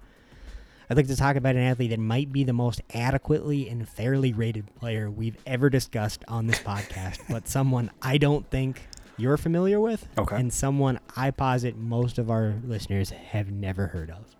[0.90, 4.32] I'd like to talk about an athlete that might be the most adequately and fairly
[4.32, 9.82] rated player we've ever discussed on this podcast, but someone I don't think you're familiar
[9.82, 10.36] with, Okay.
[10.38, 14.36] and someone I posit most of our listeners have never heard of.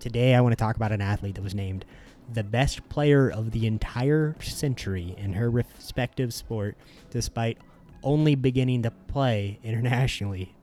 [0.00, 1.84] Today, I want to talk about an athlete that was named
[2.32, 6.76] the best player of the entire century in her respective sport,
[7.10, 7.58] despite
[8.02, 10.54] only beginning to play internationally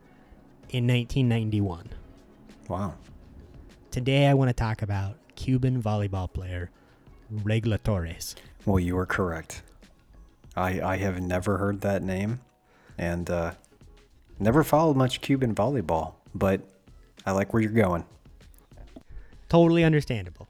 [0.69, 1.89] in 1991.
[2.67, 2.95] Wow.
[3.91, 6.69] Today, I want to talk about Cuban volleyball player
[7.29, 8.35] Regla Torres.
[8.65, 9.63] Well, you are correct.
[10.55, 12.41] I I have never heard that name,
[12.97, 13.51] and uh,
[14.39, 16.13] never followed much Cuban volleyball.
[16.33, 16.61] But
[17.25, 18.05] I like where you're going.
[19.49, 20.46] Totally understandable.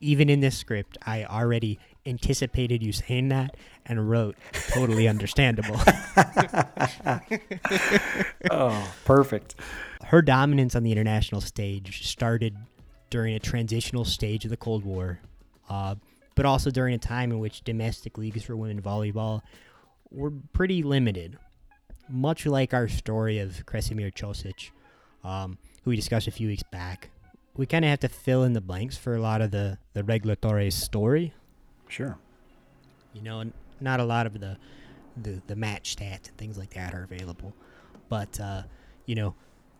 [0.00, 4.36] Even in this script, I already anticipated you saying that and wrote
[4.70, 5.76] totally understandable.
[8.50, 9.56] oh, perfect.
[10.04, 12.56] Her dominance on the international stage started
[13.10, 15.20] during a transitional stage of the Cold War,
[15.68, 15.96] uh,
[16.34, 19.42] but also during a time in which domestic leagues for women volleyball
[20.10, 21.36] were pretty limited.
[22.08, 24.70] Much like our story of Kresimir Cosic,
[25.22, 27.10] um, who we discussed a few weeks back,
[27.56, 30.04] we kind of have to fill in the blanks for a lot of the the
[30.04, 31.32] Regla Torres story.
[31.88, 32.16] Sure.
[33.12, 33.44] You know,
[33.80, 34.56] not a lot of the
[35.16, 37.52] the, the match stats and things like that are available,
[38.08, 38.62] but uh,
[39.06, 39.34] you know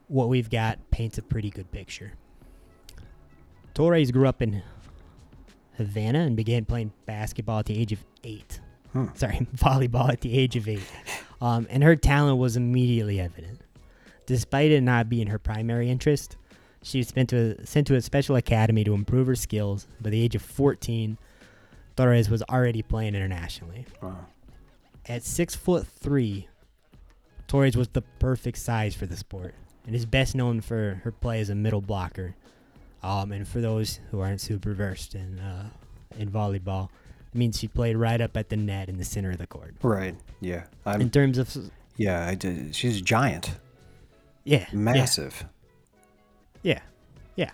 [0.09, 2.13] what we've got paints a pretty good picture.
[3.75, 4.63] Torres grew up in
[5.77, 8.61] Havana and began playing basketball at the age of eight.
[8.93, 9.07] Hmm.
[9.15, 10.91] Sorry, volleyball at the age of eight.
[11.41, 13.61] Um, and her talent was immediately evident.
[14.27, 16.37] Despite it not being her primary interest,
[16.83, 19.87] she was sent to a, sent to a special academy to improve her skills.
[20.01, 21.19] By the age of 14,
[21.97, 23.87] Torres was already playing internationally.
[24.03, 24.27] Wow.
[25.07, 26.49] At six foot three,
[27.47, 29.55] Torres was the perfect size for the sport,
[29.87, 32.35] and is best known for her play as a middle blocker.
[33.03, 35.71] Um, and for those who aren't super versed in uh,
[36.19, 36.89] in volleyball,
[37.33, 39.75] it means she played right up at the net in the center of the court.
[39.83, 40.15] Right.
[40.41, 40.65] Yeah.
[40.87, 41.01] I'm.
[41.01, 41.55] In terms of
[41.97, 42.27] yeah.
[42.27, 42.75] I did.
[42.75, 43.53] She's a giant.
[44.45, 44.79] yeah, yeah.
[44.79, 45.35] Massive.
[45.41, 45.47] Yeah,
[46.63, 46.81] yeah.
[47.37, 47.51] Yeah.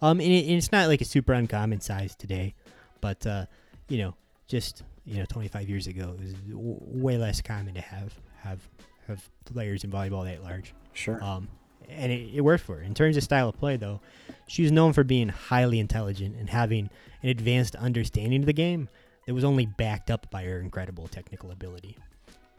[0.00, 2.54] Um, and, it, and it's not like a super uncommon size today,
[3.00, 3.46] but uh,
[3.88, 4.14] you know,
[4.46, 8.60] just you know, 25 years ago, it was w- way less common to have have
[9.08, 10.74] have players in volleyball that large.
[10.92, 11.22] Sure.
[11.22, 11.48] Um,
[11.88, 12.82] and it, it worked for her.
[12.82, 14.00] In terms of style of play, though,
[14.46, 16.90] she was known for being highly intelligent and having
[17.22, 18.88] an advanced understanding of the game
[19.26, 21.96] that was only backed up by her incredible technical ability.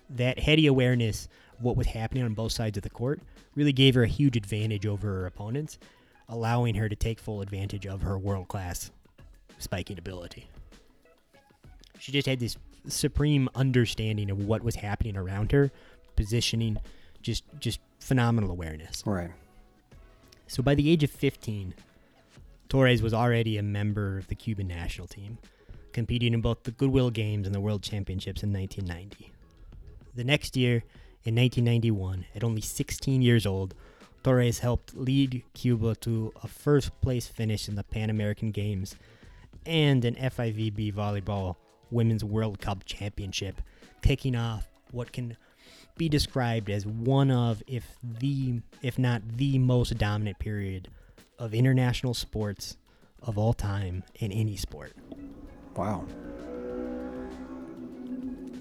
[0.10, 1.28] That heady awareness
[1.60, 3.22] what was happening on both sides of the court
[3.56, 5.78] really gave her a huge advantage over her opponents,
[6.30, 8.92] allowing her to take full advantage of her world class
[9.60, 10.50] spiking ability.
[12.00, 15.72] She just had this supreme understanding of what was happening around her,
[16.16, 16.78] positioning,
[17.22, 19.04] just just phenomenal awareness.
[19.06, 19.32] right.
[20.48, 21.74] So by the age of 15,
[22.70, 25.38] Torres was already a member of the Cuban national team,
[25.94, 29.32] competing in both the Goodwill Games and the World Championships in 1990.
[30.16, 30.84] The next year,
[31.26, 33.74] in 1991, at only 16 years old,
[34.24, 38.96] Torres helped lead Cuba to a first place finish in the Pan American Games
[39.66, 41.56] and an FIVB Volleyball
[41.92, 43.62] Women's World Cup Championship,
[44.02, 45.38] kicking off what can
[45.96, 50.90] be described as one of, if the, if not the most dominant period
[51.40, 52.78] of international sports
[53.22, 54.94] of all time in any sport.
[55.76, 56.06] Wow.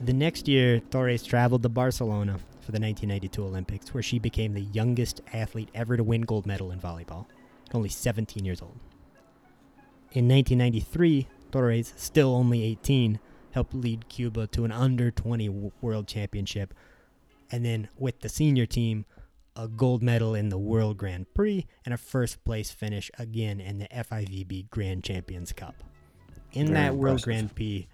[0.04, 2.38] The next year, Torres traveled to Barcelona
[2.72, 6.70] for the 1992 Olympics, where she became the youngest athlete ever to win gold medal
[6.70, 7.26] in volleyball,
[7.74, 8.78] only 17 years old.
[10.12, 15.48] In 1993, Torres, still only 18, helped lead Cuba to an under 20
[15.82, 16.72] world championship,
[17.50, 19.04] and then with the senior team,
[19.54, 23.80] a gold medal in the World Grand Prix and a first place finish again in
[23.80, 25.74] the FIVB Grand Champions Cup.
[26.52, 27.20] In Very that World.
[27.20, 27.86] Grand Prix,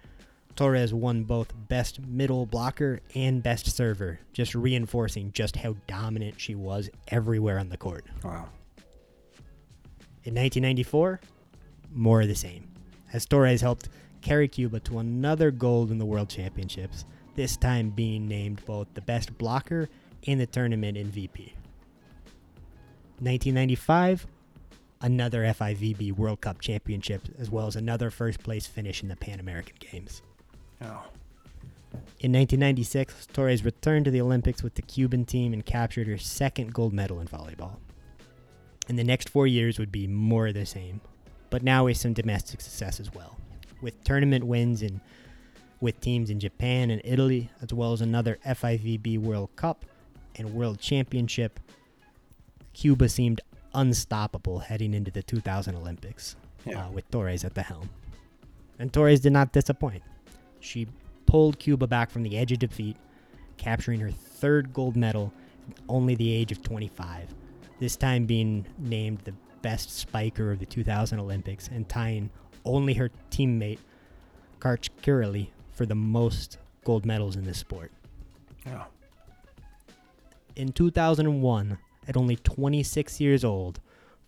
[0.55, 6.55] Torres won both Best Middle Blocker and Best Server, just reinforcing just how dominant she
[6.55, 8.05] was everywhere on the court.
[8.23, 8.49] Wow.
[10.25, 11.21] In 1994,
[11.93, 12.67] more of the same,
[13.13, 13.89] as Torres helped
[14.21, 19.01] carry Cuba to another gold in the World Championships, this time being named both the
[19.01, 19.87] best blocker
[20.27, 21.53] and the tournament MVP.
[23.21, 24.27] 1995,
[25.01, 29.39] another FIVB World Cup Championship, as well as another first place finish in the Pan
[29.39, 30.21] American Games.
[30.81, 31.03] Oh.
[32.21, 36.73] In 1996, Torres returned to the Olympics with the Cuban team and captured her second
[36.73, 37.77] gold medal in volleyball.
[38.87, 41.01] And the next four years would be more of the same,
[41.49, 43.37] but now with some domestic success as well,
[43.81, 45.01] with tournament wins in
[45.81, 49.85] with teams in Japan and Italy, as well as another FIVB World Cup
[50.35, 51.57] and World Championship.
[52.73, 53.39] Cuba seemed
[53.73, 56.87] unstoppable heading into the 2000 Olympics Yeah.
[56.87, 57.89] uh, with Torres at the helm.
[58.77, 60.03] And Torres did not disappoint.
[60.59, 60.87] She
[61.25, 62.97] pulled Cuba back from the edge of defeat,
[63.57, 65.33] capturing her third gold medal
[65.69, 67.33] at only the age of 25,
[67.79, 72.29] this time being named the best spiker of the 2000 Olympics and tying
[72.65, 73.79] only her teammate
[74.59, 77.91] Karch Kiraly for the most gold medals in this sport.
[78.65, 78.85] Yeah.
[80.55, 81.77] In 2001,
[82.07, 83.79] at only 26 years old,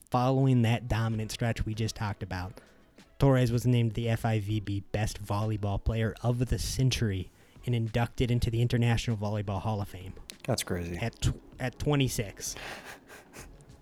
[0.09, 2.61] following that dominant stretch we just talked about,
[3.21, 7.29] Torres was named the FIVB Best Volleyball Player of the Century
[7.67, 10.13] and inducted into the International Volleyball Hall of Fame
[10.47, 10.97] That's crazy.
[10.97, 12.55] at tw- at 26.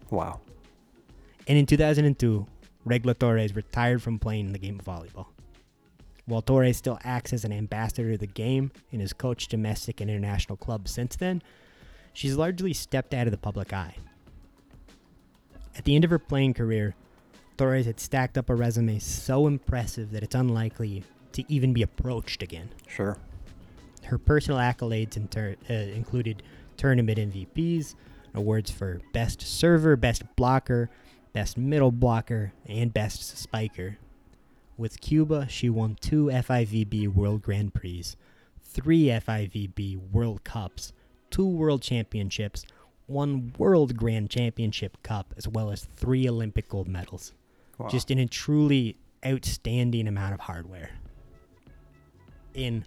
[0.09, 0.41] Wow.
[1.47, 2.47] And in 2002,
[2.83, 5.27] Regla Torres retired from playing in the game of volleyball.
[6.25, 10.09] While Torres still acts as an ambassador of the game and has coached domestic and
[10.09, 11.41] international clubs since then,
[12.11, 13.95] she's largely stepped out of the public eye.
[15.77, 16.95] At the end of her playing career,
[17.59, 21.03] Torres had stacked up a resume so impressive that it's unlikely
[21.33, 22.69] to even be approached again.
[22.87, 23.17] Sure.
[24.05, 26.41] Her personal accolades inter- uh, included
[26.77, 27.95] tournament MVPs,
[28.33, 30.89] awards for best server, best blocker,
[31.33, 33.97] best middle blocker, and best spiker.
[34.77, 38.05] With Cuba, she won two FIVB World Grand Prix,
[38.63, 40.93] three FIVB World Cups,
[41.29, 42.65] two World Championships,
[43.05, 47.33] one World Grand Championship Cup, as well as three Olympic gold medals.
[47.79, 47.87] Wow.
[47.87, 50.91] Just in a truly outstanding amount of hardware
[52.53, 52.85] in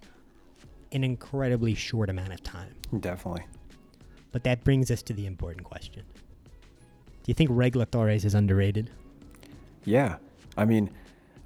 [0.93, 2.75] an incredibly short amount of time.
[3.01, 3.45] Definitely.
[4.31, 6.05] But that brings us to the important question.
[6.15, 8.91] Do you think Regla Torres is underrated?
[9.85, 10.17] Yeah.
[10.57, 10.91] I mean,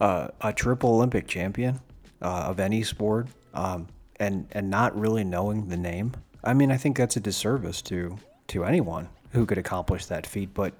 [0.01, 1.80] uh, a triple Olympic champion
[2.22, 3.86] uh, of any sport, um,
[4.18, 6.12] and and not really knowing the name.
[6.42, 8.18] I mean, I think that's a disservice to
[8.49, 10.72] to anyone who could accomplish that feat, but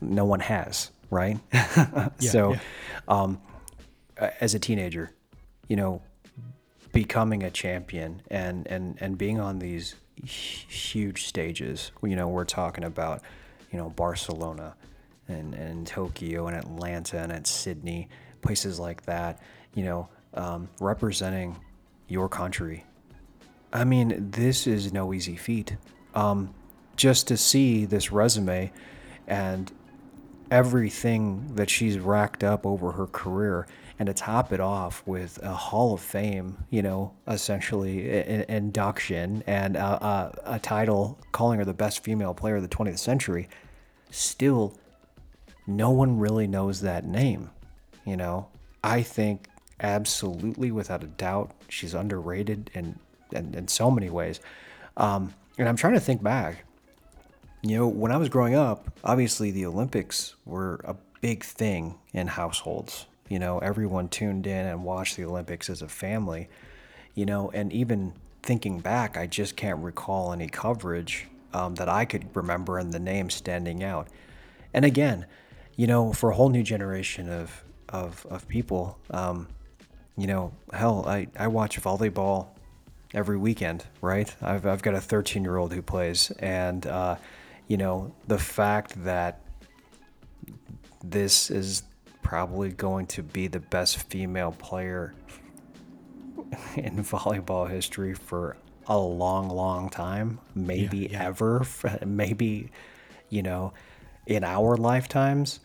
[0.00, 1.38] no one has, right?
[2.18, 2.58] so, yeah.
[3.06, 3.40] Um,
[4.40, 5.10] as a teenager,
[5.68, 6.02] you know,
[6.92, 9.94] becoming a champion and and and being on these
[10.24, 13.22] huge stages, you know, we're talking about,
[13.70, 14.74] you know, Barcelona
[15.28, 18.08] and and Tokyo and Atlanta and at Sydney,
[18.40, 19.40] places like that,
[19.74, 21.56] you know, um, representing
[22.08, 22.84] your country
[23.72, 25.76] I mean, this is no easy feat.
[26.14, 26.54] Um,
[26.96, 28.70] just to see this resume
[29.26, 29.72] and
[30.52, 33.66] everything that she's racked up over her career,
[33.98, 38.06] and to top it off with a Hall of Fame, you know, essentially
[38.48, 42.98] induction and a, a, a title calling her the best female player of the 20th
[42.98, 43.48] century,
[44.10, 44.76] still,
[45.66, 47.50] no one really knows that name.
[48.04, 48.48] You know,
[48.84, 49.48] I think
[49.80, 52.98] absolutely, without a doubt, she's underrated in
[53.32, 54.40] in, in so many ways.
[54.98, 56.66] Um, and I'm trying to think back.
[57.62, 62.26] You know, when I was growing up, obviously the Olympics were a big thing in
[62.26, 63.06] households.
[63.28, 66.48] You know, everyone tuned in and watched the Olympics as a family.
[67.14, 72.04] You know, and even thinking back, I just can't recall any coverage um, that I
[72.04, 74.08] could remember and the name standing out.
[74.74, 75.26] And again,
[75.76, 79.46] you know, for a whole new generation of of, of people, um,
[80.16, 82.48] you know, hell, I, I watch volleyball
[83.14, 84.34] every weekend, right?
[84.40, 87.16] I've, I've got a 13 year old who plays, and, uh,
[87.72, 89.40] you know, the fact that
[91.02, 91.84] this is
[92.20, 95.14] probably going to be the best female player
[96.76, 98.58] in volleyball history for
[98.88, 101.28] a long, long time, maybe yeah.
[101.28, 101.64] ever,
[102.06, 102.68] maybe,
[103.30, 103.72] you know,
[104.26, 105.60] in our lifetimes.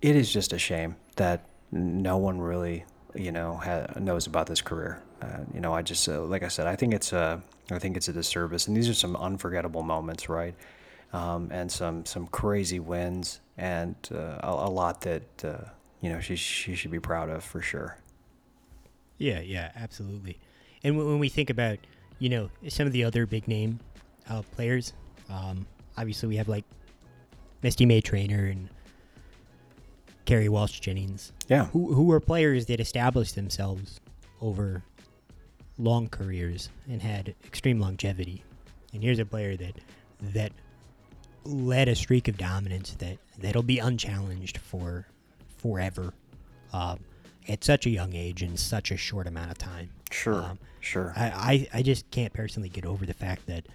[0.00, 4.62] It is just a shame that no one really, you know, ha- knows about this
[4.62, 5.02] career.
[5.20, 7.98] Uh, you know, I just, uh, like I said, I think it's a, I think
[7.98, 10.54] it's a disservice, and these are some unforgettable moments, right?
[11.12, 15.68] Um, and some some crazy wins, and uh, a, a lot that uh,
[16.00, 17.98] you know she she should be proud of for sure.
[19.18, 20.38] Yeah, yeah, absolutely.
[20.82, 21.78] And when we think about,
[22.18, 23.80] you know, some of the other big name
[24.30, 24.94] uh, players,
[25.28, 25.66] um,
[25.98, 26.64] obviously we have like
[27.62, 28.70] Misty May-Treanor and
[30.24, 34.00] Kerri Walsh Jennings, Yeah, who who were players that established themselves
[34.40, 34.82] over
[35.76, 38.44] long careers and had extreme longevity.
[38.94, 39.74] And here's a player that
[40.34, 40.52] that
[41.44, 45.06] led a streak of dominance that that'll be unchallenged for
[45.58, 46.12] forever
[46.72, 47.00] um,
[47.48, 49.90] at such a young age in such a short amount of time.
[50.10, 51.12] sure, Um, sure.
[51.16, 53.66] I, I, I just can't personally get over the fact that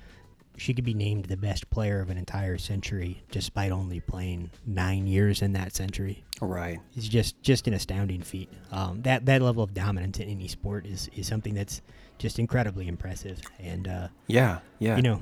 [0.58, 5.06] she could be named the best player of an entire century despite only playing nine
[5.06, 6.24] years in that century.
[6.40, 6.80] right.
[6.96, 8.50] It's just just an astounding feat.
[8.72, 11.82] Um, that that level of dominance in any sport is, is something that's
[12.20, 13.42] just incredibly impressive.
[13.60, 14.96] And uh, Yeah, yeah.
[14.96, 15.20] you know,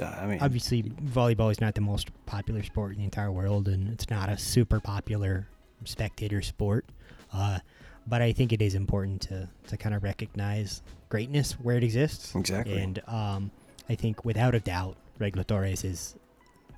[0.00, 3.68] Uh, I mean, obviously volleyball is not the most popular sport in the entire world,
[3.68, 5.46] and it's not a super popular
[5.84, 6.84] spectator sport.
[7.32, 7.58] Uh,
[8.06, 12.34] but I think it is important to to kind of recognize greatness where it exists.
[12.34, 12.78] Exactly.
[12.78, 13.50] And um,
[13.88, 16.16] I think without a doubt, Regla Torres is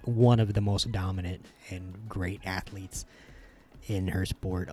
[0.02, 3.06] one of the most dominant and great athletes
[3.86, 4.70] in her sport,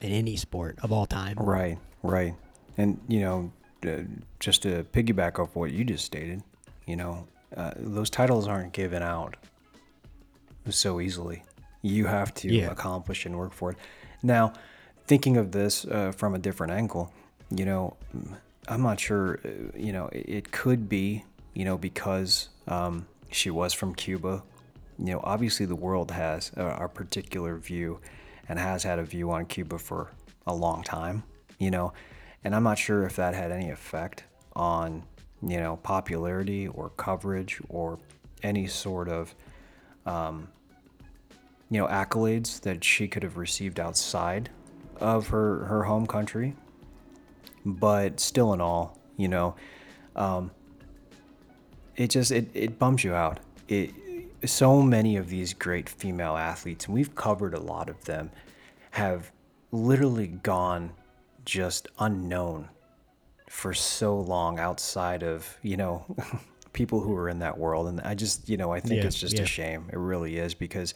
[0.00, 1.36] in any sport of all time.
[1.38, 2.34] Right, right.
[2.76, 3.52] And, you know,
[3.86, 4.02] uh,
[4.40, 6.42] just to piggyback off what you just stated,
[6.86, 7.26] you know,
[7.56, 9.36] uh, those titles aren't given out
[10.70, 11.42] so easily.
[11.82, 12.70] You have to Yeah.
[12.70, 13.78] accomplish and work for it.
[14.22, 14.52] Now,
[15.06, 17.12] thinking of this uh, from a different angle,
[17.50, 18.36] you know, mm,
[18.68, 23.50] I'm not sure, uh, you know, it, it could be, you know, because um, she
[23.50, 24.42] was from Cuba.
[24.98, 28.00] You know, obviously the world has a, a particular view
[28.48, 30.12] and has had a view on Cuba for
[30.46, 31.24] a long time,
[31.58, 31.92] you know,
[32.42, 34.24] and I'm not sure if that had any effect
[34.54, 35.02] on
[35.46, 37.98] you know popularity or coverage or
[38.42, 39.34] any sort of
[40.06, 40.48] um,
[41.70, 44.50] you know accolades that she could have received outside
[45.00, 46.54] of her her home country.
[47.66, 49.54] But still, in all, you know,
[50.14, 50.50] um,
[51.96, 53.40] it just it, it bums you out.
[53.68, 53.90] It
[54.44, 58.30] so many of these great female athletes, and we've covered a lot of them,
[58.90, 59.32] have
[59.72, 60.92] literally gone
[61.44, 62.68] just unknown
[63.54, 66.04] for so long outside of you know
[66.72, 69.18] people who are in that world and i just you know i think Yeah, it's
[69.18, 69.44] just yeah.
[69.44, 70.92] a shame it really is because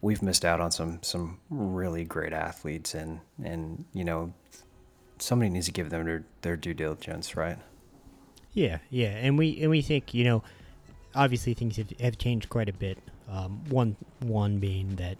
[0.00, 4.32] we've missed out on some some really great athletes and and you know
[5.18, 7.58] somebody needs to give them their, their due diligence right
[8.54, 10.42] Yeah, yeah, and we and we think you know,
[11.14, 12.96] obviously things have, have changed quite a bit.
[13.30, 15.18] Um, one one being that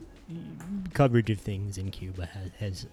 [0.95, 2.87] coverage of things in Cuba has, has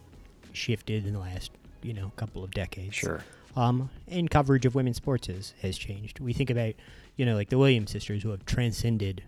[0.52, 1.52] shifted in the last
[1.82, 2.94] you know couple of decades.
[2.96, 3.24] sure
[3.56, 6.20] Um, and coverage of women's sports has, has changed.
[6.20, 6.74] We think about
[7.16, 9.24] you know like the Williams sisters who have transcended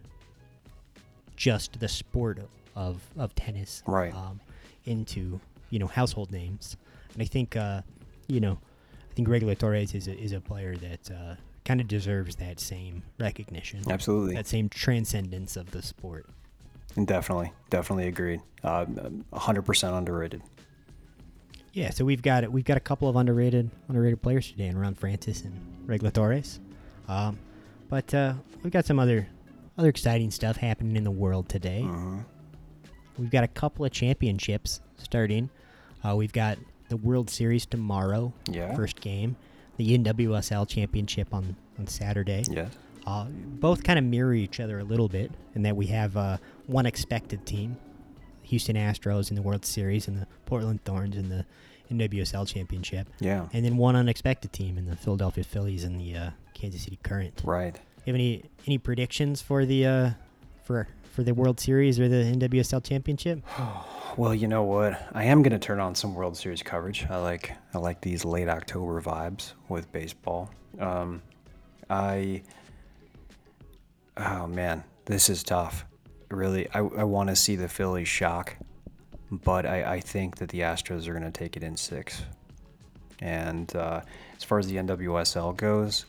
[1.36, 2.40] just the sport
[2.76, 4.14] of of tennis Right.
[4.14, 4.40] um,
[4.86, 6.78] into you know household names,
[7.14, 7.82] and I think uh,
[8.28, 8.60] you know
[9.12, 12.60] I think Regla Torres is a, is a player that uh, kind of deserves that
[12.60, 16.26] same recognition, absolutely that same transcendence of the sport.
[17.06, 20.42] definitely definitely agreed uh, 100% underrated
[21.76, 24.96] Yeah, so we've got we've got a couple of underrated underrated players today, in Ron
[24.96, 25.54] Francis and
[25.86, 26.62] Regla Torres.
[27.10, 27.38] Um,
[27.90, 29.28] but uh, we've got some other
[29.78, 31.82] other exciting stuff happening in the world today.
[31.82, 32.20] hmm
[33.18, 35.50] We've got a couple of championships starting.
[36.04, 36.58] Uh, we've got
[36.90, 39.36] the World Series tomorrow, yeah first game.
[39.78, 42.44] The NWSL Championship on on Saturday.
[42.50, 42.72] yes
[43.06, 43.26] Uh,
[43.60, 46.86] both kind of mirror each other a little bit in that we have uh, one
[46.86, 47.76] expected team,
[48.46, 51.46] Houston Astros in the World Series, and the Portland Thorns in the
[51.92, 56.30] NWSL Championship, yeah and then one unexpected team in the Philadelphia Phillies and the uh,
[56.54, 57.42] Kansas City Current.
[57.44, 57.76] right
[58.06, 60.10] You have any any predictions for the uh,
[60.64, 63.42] for for the World Series or the NWSL Championship?
[64.18, 65.10] Well, you know what?
[65.12, 67.06] I am going to turn on some World Series coverage.
[67.10, 70.50] I like I like these late October vibes with baseball.
[70.80, 71.22] Um,
[71.90, 72.44] I
[74.16, 75.86] oh man, this is tough.
[76.36, 78.58] Really, I, I want to see the Phillies shock,
[79.32, 82.24] but I, I think that the Astros are going to take it in six.
[83.20, 84.02] And uh,
[84.36, 86.06] as far as the NWSL goes,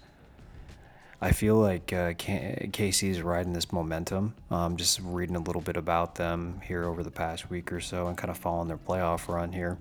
[1.21, 4.35] I feel like uh, KC is riding this momentum.
[4.51, 8.09] Um, just reading a little bit about them here over the past week or so
[8.09, 9.79] and kind of following their playoff run here.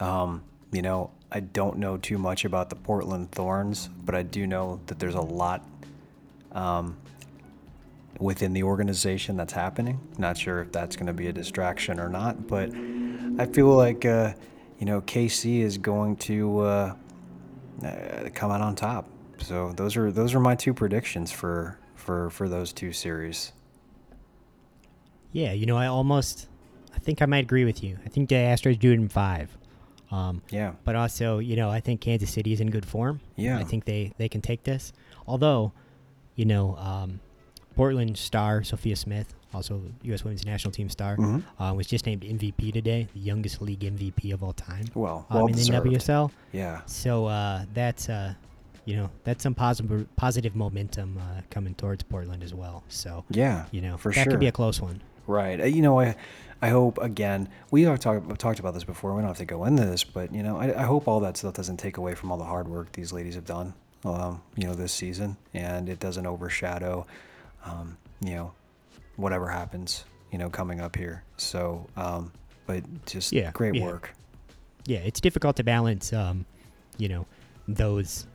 [0.00, 0.42] Um,
[0.72, 4.80] you know, I don't know too much about the Portland Thorns, but I do know
[4.86, 5.64] that there's a lot
[6.50, 6.96] um,
[8.18, 10.00] within the organization that's happening.
[10.18, 12.70] Not sure if that's going to be a distraction or not, but
[13.38, 14.32] I feel like, uh,
[14.78, 16.94] you know, KC is going to uh,
[17.84, 19.08] uh, come out on top.
[19.38, 23.52] So those are those are my two predictions for for for those two series.
[25.32, 26.48] Yeah, you know, I almost,
[26.94, 27.98] I think I might agree with you.
[28.06, 29.54] I think the Astros do it in five.
[30.10, 33.20] Um, Yeah, but also, you know, I think Kansas City is in good form.
[33.34, 33.58] Yeah.
[33.58, 34.92] I think they they can take this.
[35.26, 35.72] Although,
[36.36, 37.20] you know, um,
[37.76, 40.24] Portland star Sophia Smith, also U.S.
[40.24, 41.42] Women's National Team star, Mhm.
[41.60, 44.86] uh, was just named MVP today, the youngest league MVP of all time.
[44.94, 45.86] well, Um, well in the deserved.
[45.86, 46.30] NWSL.
[46.52, 48.34] Yeah, So uh, that's uh,
[48.86, 52.82] you know that's some positive positive momentum uh, coming towards Portland as well.
[52.88, 54.20] So yeah, you know for sure.
[54.20, 54.30] that sure.
[54.32, 55.00] could be a close one.
[55.26, 55.60] Right.
[55.60, 56.14] Uh, You know, I,
[56.62, 57.48] I hope again.
[57.70, 59.12] We have talked talked about this before.
[59.14, 61.36] We don't have to go into this, but you know, I, I hope all that
[61.36, 63.74] stuff doesn't take away from all the hard work these ladies have done.
[64.04, 67.06] Um, you know, this season, and it doesn't overshadow,
[67.66, 68.52] um, you know,
[69.16, 70.04] whatever happens.
[70.32, 71.22] You know, coming up here.
[71.36, 72.32] So, um,
[72.66, 73.84] but just Yeah, great yeah.
[73.84, 74.12] work.
[74.84, 76.44] Yeah, it's difficult to balance, um,
[76.98, 77.26] you know,
[77.68, 78.26] those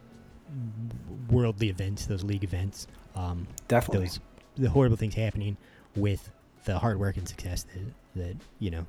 [1.30, 4.06] worldly events, those league events, um, Definitely.
[4.08, 4.20] those
[4.58, 5.58] the horrible things happening
[5.96, 6.30] with
[6.66, 8.86] the hard work and success that, that you know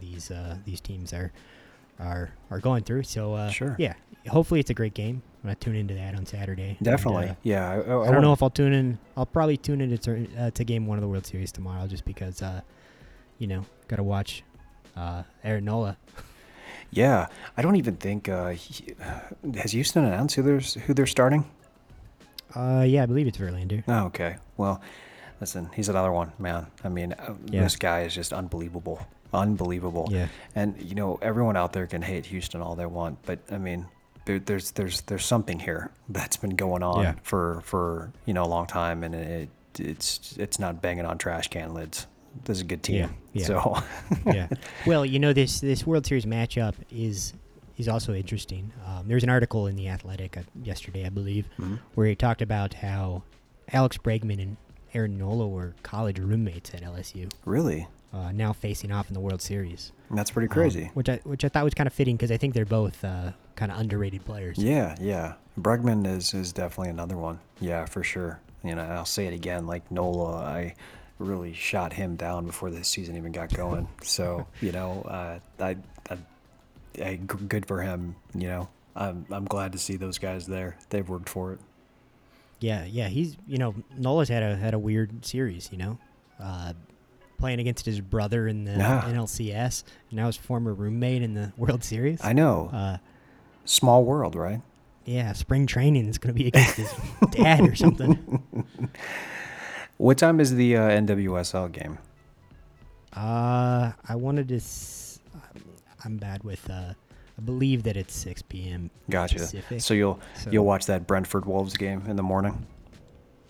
[0.00, 1.32] these uh, these teams are
[1.98, 3.02] are are going through.
[3.04, 3.74] So uh, Sure.
[3.78, 3.94] yeah,
[4.28, 5.22] hopefully it's a great game.
[5.42, 6.76] I'm gonna tune into that on Saturday.
[6.78, 7.30] and, Definitely.
[7.30, 7.68] uh, yeah.
[7.70, 8.98] I, I, I don't know if I'll tune in.
[9.16, 11.86] I'll probably tune in to, turn, uh, to game one of the World Series tomorrow,
[11.88, 12.60] just because, uh,
[13.38, 14.44] you know, got to watch
[14.96, 15.96] uh, Aaron Nola.
[16.90, 17.26] Yeah,
[17.56, 18.94] I don't even think uh, he,
[19.56, 21.44] has Houston announced who they're who they're starting.
[22.54, 23.82] Uh, yeah, I believe it's Verlander.
[23.88, 24.36] Oh, okay.
[24.58, 24.80] Well,
[25.40, 26.66] listen, he's another one, man.
[26.84, 27.62] I mean, uh, Yeah.
[27.62, 29.06] this guy is just unbelievable.
[29.32, 30.08] Unbelievable.
[30.10, 33.56] Yeah, And you know, everyone out there can hate Houston all they want, but I
[33.56, 33.86] mean,
[34.24, 37.14] there, there's there's there's something here that's been going on Yeah.
[37.22, 39.48] for for you know a long time, and it
[39.78, 42.06] it's it's not banging on trash can lids.
[42.44, 42.96] This is a good team.
[42.96, 43.46] Yeah, yeah.
[43.46, 43.82] So
[44.26, 44.48] yeah.
[44.86, 47.32] Well, you know this this World Series matchup is
[47.74, 48.72] he's also interesting.
[48.86, 51.78] Um, there's an article in the Athletic uh, yesterday, I believe, Mhm.
[51.94, 53.22] where he talked about how
[53.72, 54.56] Alex Bregman and
[54.94, 57.88] Aaron Nola were college roommates at LSU, Really?
[58.12, 59.90] uh, now facing off in the World Series.
[60.12, 60.90] That's pretty Um, crazy.
[60.94, 63.32] which I which I thought was kind of fitting because I think they're both uh,
[63.56, 64.58] kind of underrated players.
[64.58, 65.34] Yeah, yeah.
[65.58, 67.38] Bregman is is definitely another one.
[67.60, 68.40] Yeah, for sure.
[68.62, 69.66] You know, I'll say it again.
[69.66, 70.74] Like Nola, I
[71.18, 73.88] really shot him down before the season even got going.
[74.02, 75.38] So you know, uh,
[77.02, 78.16] I good for him.
[78.34, 80.76] You know, I'm I'm glad to see those guys there.
[80.90, 81.60] They've worked for it.
[82.60, 85.98] Yeah, yeah, he's you know Nola's had a had a weird series, you know,
[86.38, 86.74] uh,
[87.42, 89.02] playing against his brother in the Yeah.
[89.08, 92.20] NLCS, and now his former roommate in the World Series.
[92.22, 92.70] I know.
[92.72, 92.96] Uh,
[93.64, 94.60] Small world, right?
[95.04, 96.94] yeah, spring training is going to be against his
[97.32, 98.42] dad or something.
[99.98, 101.98] What time is the uh, NWSL game?
[103.14, 104.56] Uh, I wanted to.
[104.56, 105.20] S-
[106.04, 106.68] I'm bad with.
[106.68, 106.94] Uh,
[107.38, 108.90] I believe that it's 6 p.m.
[109.10, 109.36] Gotcha.
[109.36, 109.80] Pacific.
[109.80, 112.66] So you'll So- you'll watch that Brentford Wolves game in the morning.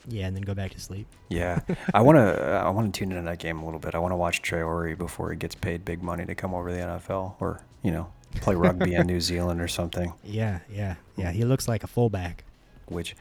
[0.09, 1.07] Yeah, and then go back to sleep.
[1.29, 1.61] Yeah,
[1.95, 2.43] I want to.
[2.65, 3.95] I want to tune into that game a little bit.
[3.95, 6.75] I want to watch Traore before he gets paid big money to come over to
[6.75, 10.13] the NFL, or you know, play rugby in New Zealand or something.
[10.25, 11.31] Yeah, yeah, yeah.
[11.31, 12.45] He looks like a fullback.
[12.87, 13.15] Which,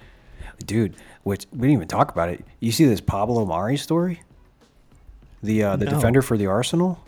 [0.65, 2.43] dude, which we didn't even talk about it.
[2.59, 4.23] You see this Pablo Mari story?
[5.43, 5.91] The uh, the No.
[5.91, 7.03] defender for the Arsenal.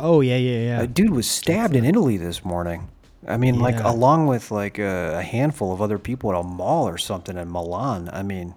[0.00, 0.80] Oh yeah, yeah, yeah.
[0.82, 2.88] A dude was stabbed in Italy this morning.
[3.28, 6.88] I mean, like along with like a, a handful of other people at a mall
[6.88, 8.08] or something in Milan.
[8.10, 8.54] I mean,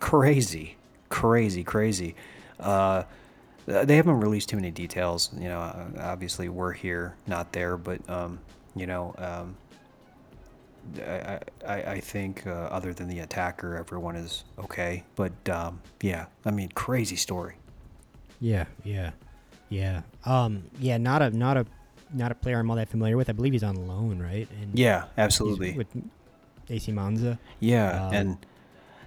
[0.00, 0.76] crazy,
[1.08, 2.16] crazy, crazy.
[2.58, 3.04] Uh,
[3.66, 5.30] they haven't released too many details.
[5.38, 8.40] You know, uh, obviously we're here, not there, but um,
[8.74, 9.56] you know, um,
[10.98, 15.04] I, I, I think uh, other than the attacker, everyone is okay.
[15.14, 17.54] But um, yeah, I mean, crazy story.
[18.40, 19.12] Yeah, yeah,
[19.68, 20.02] yeah.
[20.24, 20.98] Um, yeah.
[20.98, 21.66] Not a not a
[22.14, 23.28] not a player I'm all that familiar with.
[23.28, 24.48] I believe he's on loan, right?
[24.60, 25.72] And Yeah, absolutely.
[25.72, 25.88] with
[26.68, 27.38] AC Monza.
[27.60, 28.46] Yeah, Um, and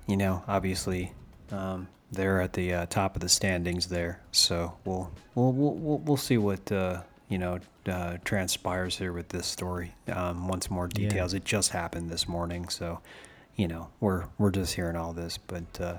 [0.08, 1.14] you know, obviously,
[1.52, 4.22] um, they're at the uh, top of the standings there.
[4.32, 9.48] So we'll we'll we'll we'll, see what uh, you know uh, transpires here with this
[9.48, 9.94] story.
[10.12, 11.10] Um, once more Yeah.
[11.10, 11.34] details.
[11.34, 13.00] It just happened this morning, so
[13.56, 15.38] you know we're we're just hearing all this.
[15.38, 15.98] But uh,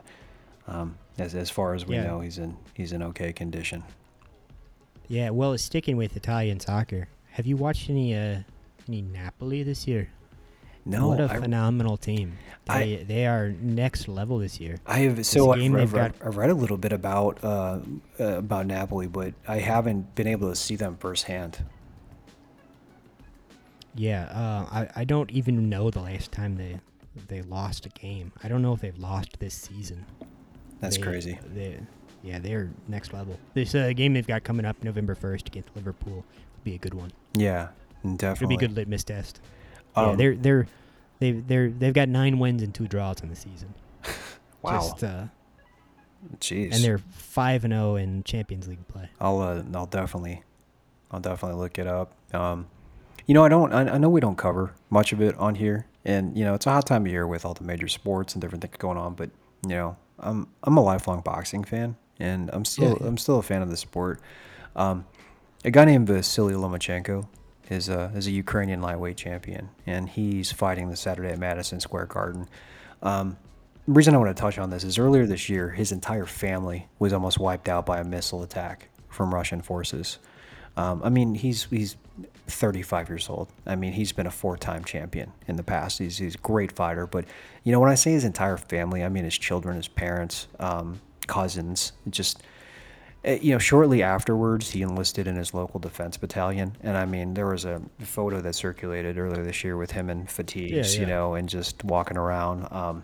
[0.69, 2.05] um, as as far as we Yeah.
[2.05, 3.83] know, he's in he's in okay condition.
[5.09, 5.31] Yeah.
[5.31, 8.41] Well, sticking with Italian soccer, have you watched any uh
[8.89, 10.09] any Napoli this year?
[10.89, 12.39] No, what a I, phenomenal team.
[12.69, 14.79] I- They they are next level this year.
[14.87, 17.43] I have so I've, game I've, they've read, got- I've read a little bit about
[17.43, 17.81] uh,
[18.21, 21.65] uh, about Napoli, but I haven't been able to see them firsthand.
[23.95, 24.25] Yeah.
[24.25, 26.79] Uh, I I don't even know the last time they
[27.29, 28.33] they lost a game.
[28.43, 30.05] I don't know if they've lost this season.
[30.81, 31.39] That's They- crazy.
[31.55, 31.79] They,
[32.23, 33.39] yeah, they're next level.
[33.55, 36.25] This uh, game they've got coming up November first against Liverpool will
[36.65, 37.13] be a good one.
[37.35, 37.69] Yeah,
[38.03, 38.33] definitely.
[38.33, 39.41] It'll be a good litmus test.
[39.97, 40.67] yeah, Um, they're they're
[41.19, 43.75] they've they're they've got nine wins and two draws in the season.
[44.63, 44.81] wow.
[44.81, 45.25] Just, uh,
[46.41, 46.75] Jeez.
[46.75, 49.09] and they're five and zero in Champions League play.
[49.21, 50.43] I'll uh, I'll definitely
[51.11, 52.13] I'll definitely look it up.
[52.35, 52.67] Um,
[53.27, 55.87] you know, I don't I, I know we don't cover much of it on here,
[56.05, 58.43] and you know it's a hot time of year with all the major sports and
[58.43, 59.15] different things going on.
[59.15, 59.31] But
[59.65, 63.07] you know, I'm I'm a lifelong boxing fan, and I'm still Yeah, yeah.
[63.07, 64.21] I'm still a fan of the sport.
[64.75, 65.07] Um,
[65.65, 67.27] a guy named Vasily Lomachenko
[67.71, 72.07] is a is a Ukrainian lightweight champion, and he's fighting this Saturday at Madison Square
[72.07, 72.49] Garden.
[73.03, 73.37] Um,
[73.87, 76.89] the reason I want to touch on this is earlier this year, his entire family
[76.99, 80.19] was almost wiped out by a missile attack from Russian forces.
[80.77, 81.97] Um, I mean, he's he's
[82.49, 83.49] 35 years old.
[83.65, 85.99] I mean, he's been a four-time champion in the past.
[85.99, 87.07] He's he's a great fighter.
[87.07, 87.25] But
[87.65, 91.01] you know, when I say his entire family, I mean his children, his parents, um,
[91.27, 91.93] cousins.
[92.07, 92.43] It just
[93.27, 96.77] uh, you know, shortly afterwards, he enlisted in his local defense battalion.
[96.83, 100.27] And I mean, there was a photo that circulated earlier this year with him in
[100.27, 103.03] fatigues, Yeah, you know, and just walking around um,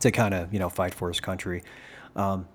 [0.00, 1.62] to kind of, you know, fight for his country.
[2.16, 2.46] Um,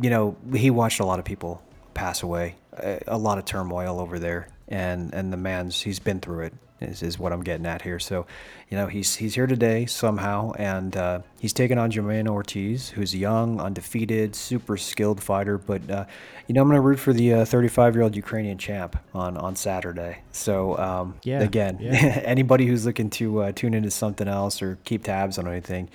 [0.00, 1.62] you know, he watched a lot of people
[1.94, 6.20] pass away, a, a lot of turmoil over there, and and the man's he's been
[6.20, 6.54] through it.
[6.78, 7.98] Is, is what I'm getting at here.
[7.98, 8.26] So,
[8.68, 13.14] you know, he's he's here today somehow, and uh, he's taking on Jamaine Ortiz, who's
[13.14, 15.56] a young, undefeated, super skilled fighter.
[15.56, 16.04] But uh,
[16.46, 20.18] you know, I'm gonna root for the 35 year old Ukrainian champ on on Saturday.
[20.32, 21.92] So um, Yeah, again, yeah.
[22.24, 25.88] anybody who's looking to uh, tune into something else or keep tabs on anything,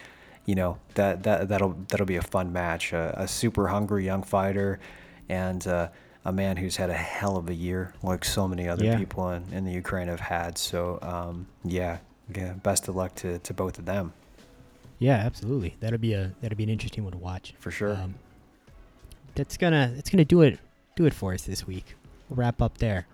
[0.47, 2.91] you know that that that'll that'll be a fun match.
[2.91, 4.79] Uh, a super hungry young fighter,
[5.29, 5.89] and uh,
[6.25, 8.97] a man who's had a hell of a year, like so many other Yeah.
[8.97, 10.57] people in, in the Ukraine have had.
[10.57, 11.97] So um, yeah,
[12.35, 14.13] yeah, best of luck to, to both of them
[14.99, 15.75] Yeah, absolutely.
[15.79, 17.53] That'll be a that'll be an interesting one to watch.
[17.59, 17.93] for sure.
[17.95, 18.15] Um,
[19.35, 20.59] that's gonna that's gonna do it
[20.95, 21.95] do it for us this week.
[22.29, 23.07] We'll wrap up there.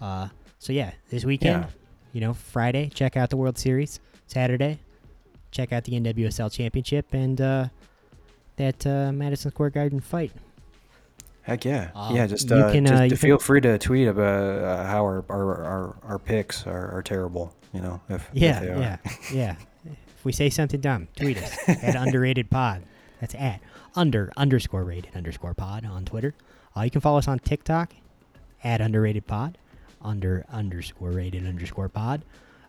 [0.00, 0.28] Uh,
[0.60, 1.70] So yeah, this weekend, Yeah.
[2.12, 4.00] you know, Friday, check out the World Series.
[4.26, 4.78] Saturday,
[5.50, 7.68] check out the NWSL Championship and uh,
[8.56, 10.32] that uh, Madison Square Garden fight.
[11.48, 12.26] Heck yeah, Um, yeah.
[12.26, 15.24] Just, uh, can, just uh, you can- feel free to tweet about uh, how our
[15.28, 17.54] our, our, our picks are, are terrible.
[17.72, 18.78] You know, if if Yeah, they are.
[18.78, 18.96] yeah,
[19.32, 19.56] yeah.
[19.84, 22.82] If we say something dumb, tweet us at underrated pod.
[23.20, 23.60] That's at
[23.96, 26.34] under underscore rated underscore pod on Twitter.
[26.76, 27.94] Uh, you can follow us on TikTok
[28.62, 29.58] at underrated pod,
[30.02, 32.24] under underscore rated underscore pod.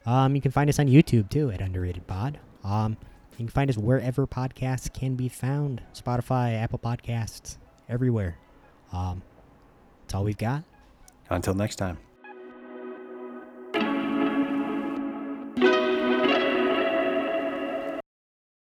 [0.06, 2.40] Um, you can find us on YouTube too at underrated pod.
[2.64, 2.98] Um,
[3.32, 7.58] you can find us wherever podcasts can be found Spotify, Apple Podcasts,
[7.88, 8.38] everywhere.
[8.92, 9.22] Um,
[10.02, 10.64] that's all we've got.
[11.30, 11.98] Until next time.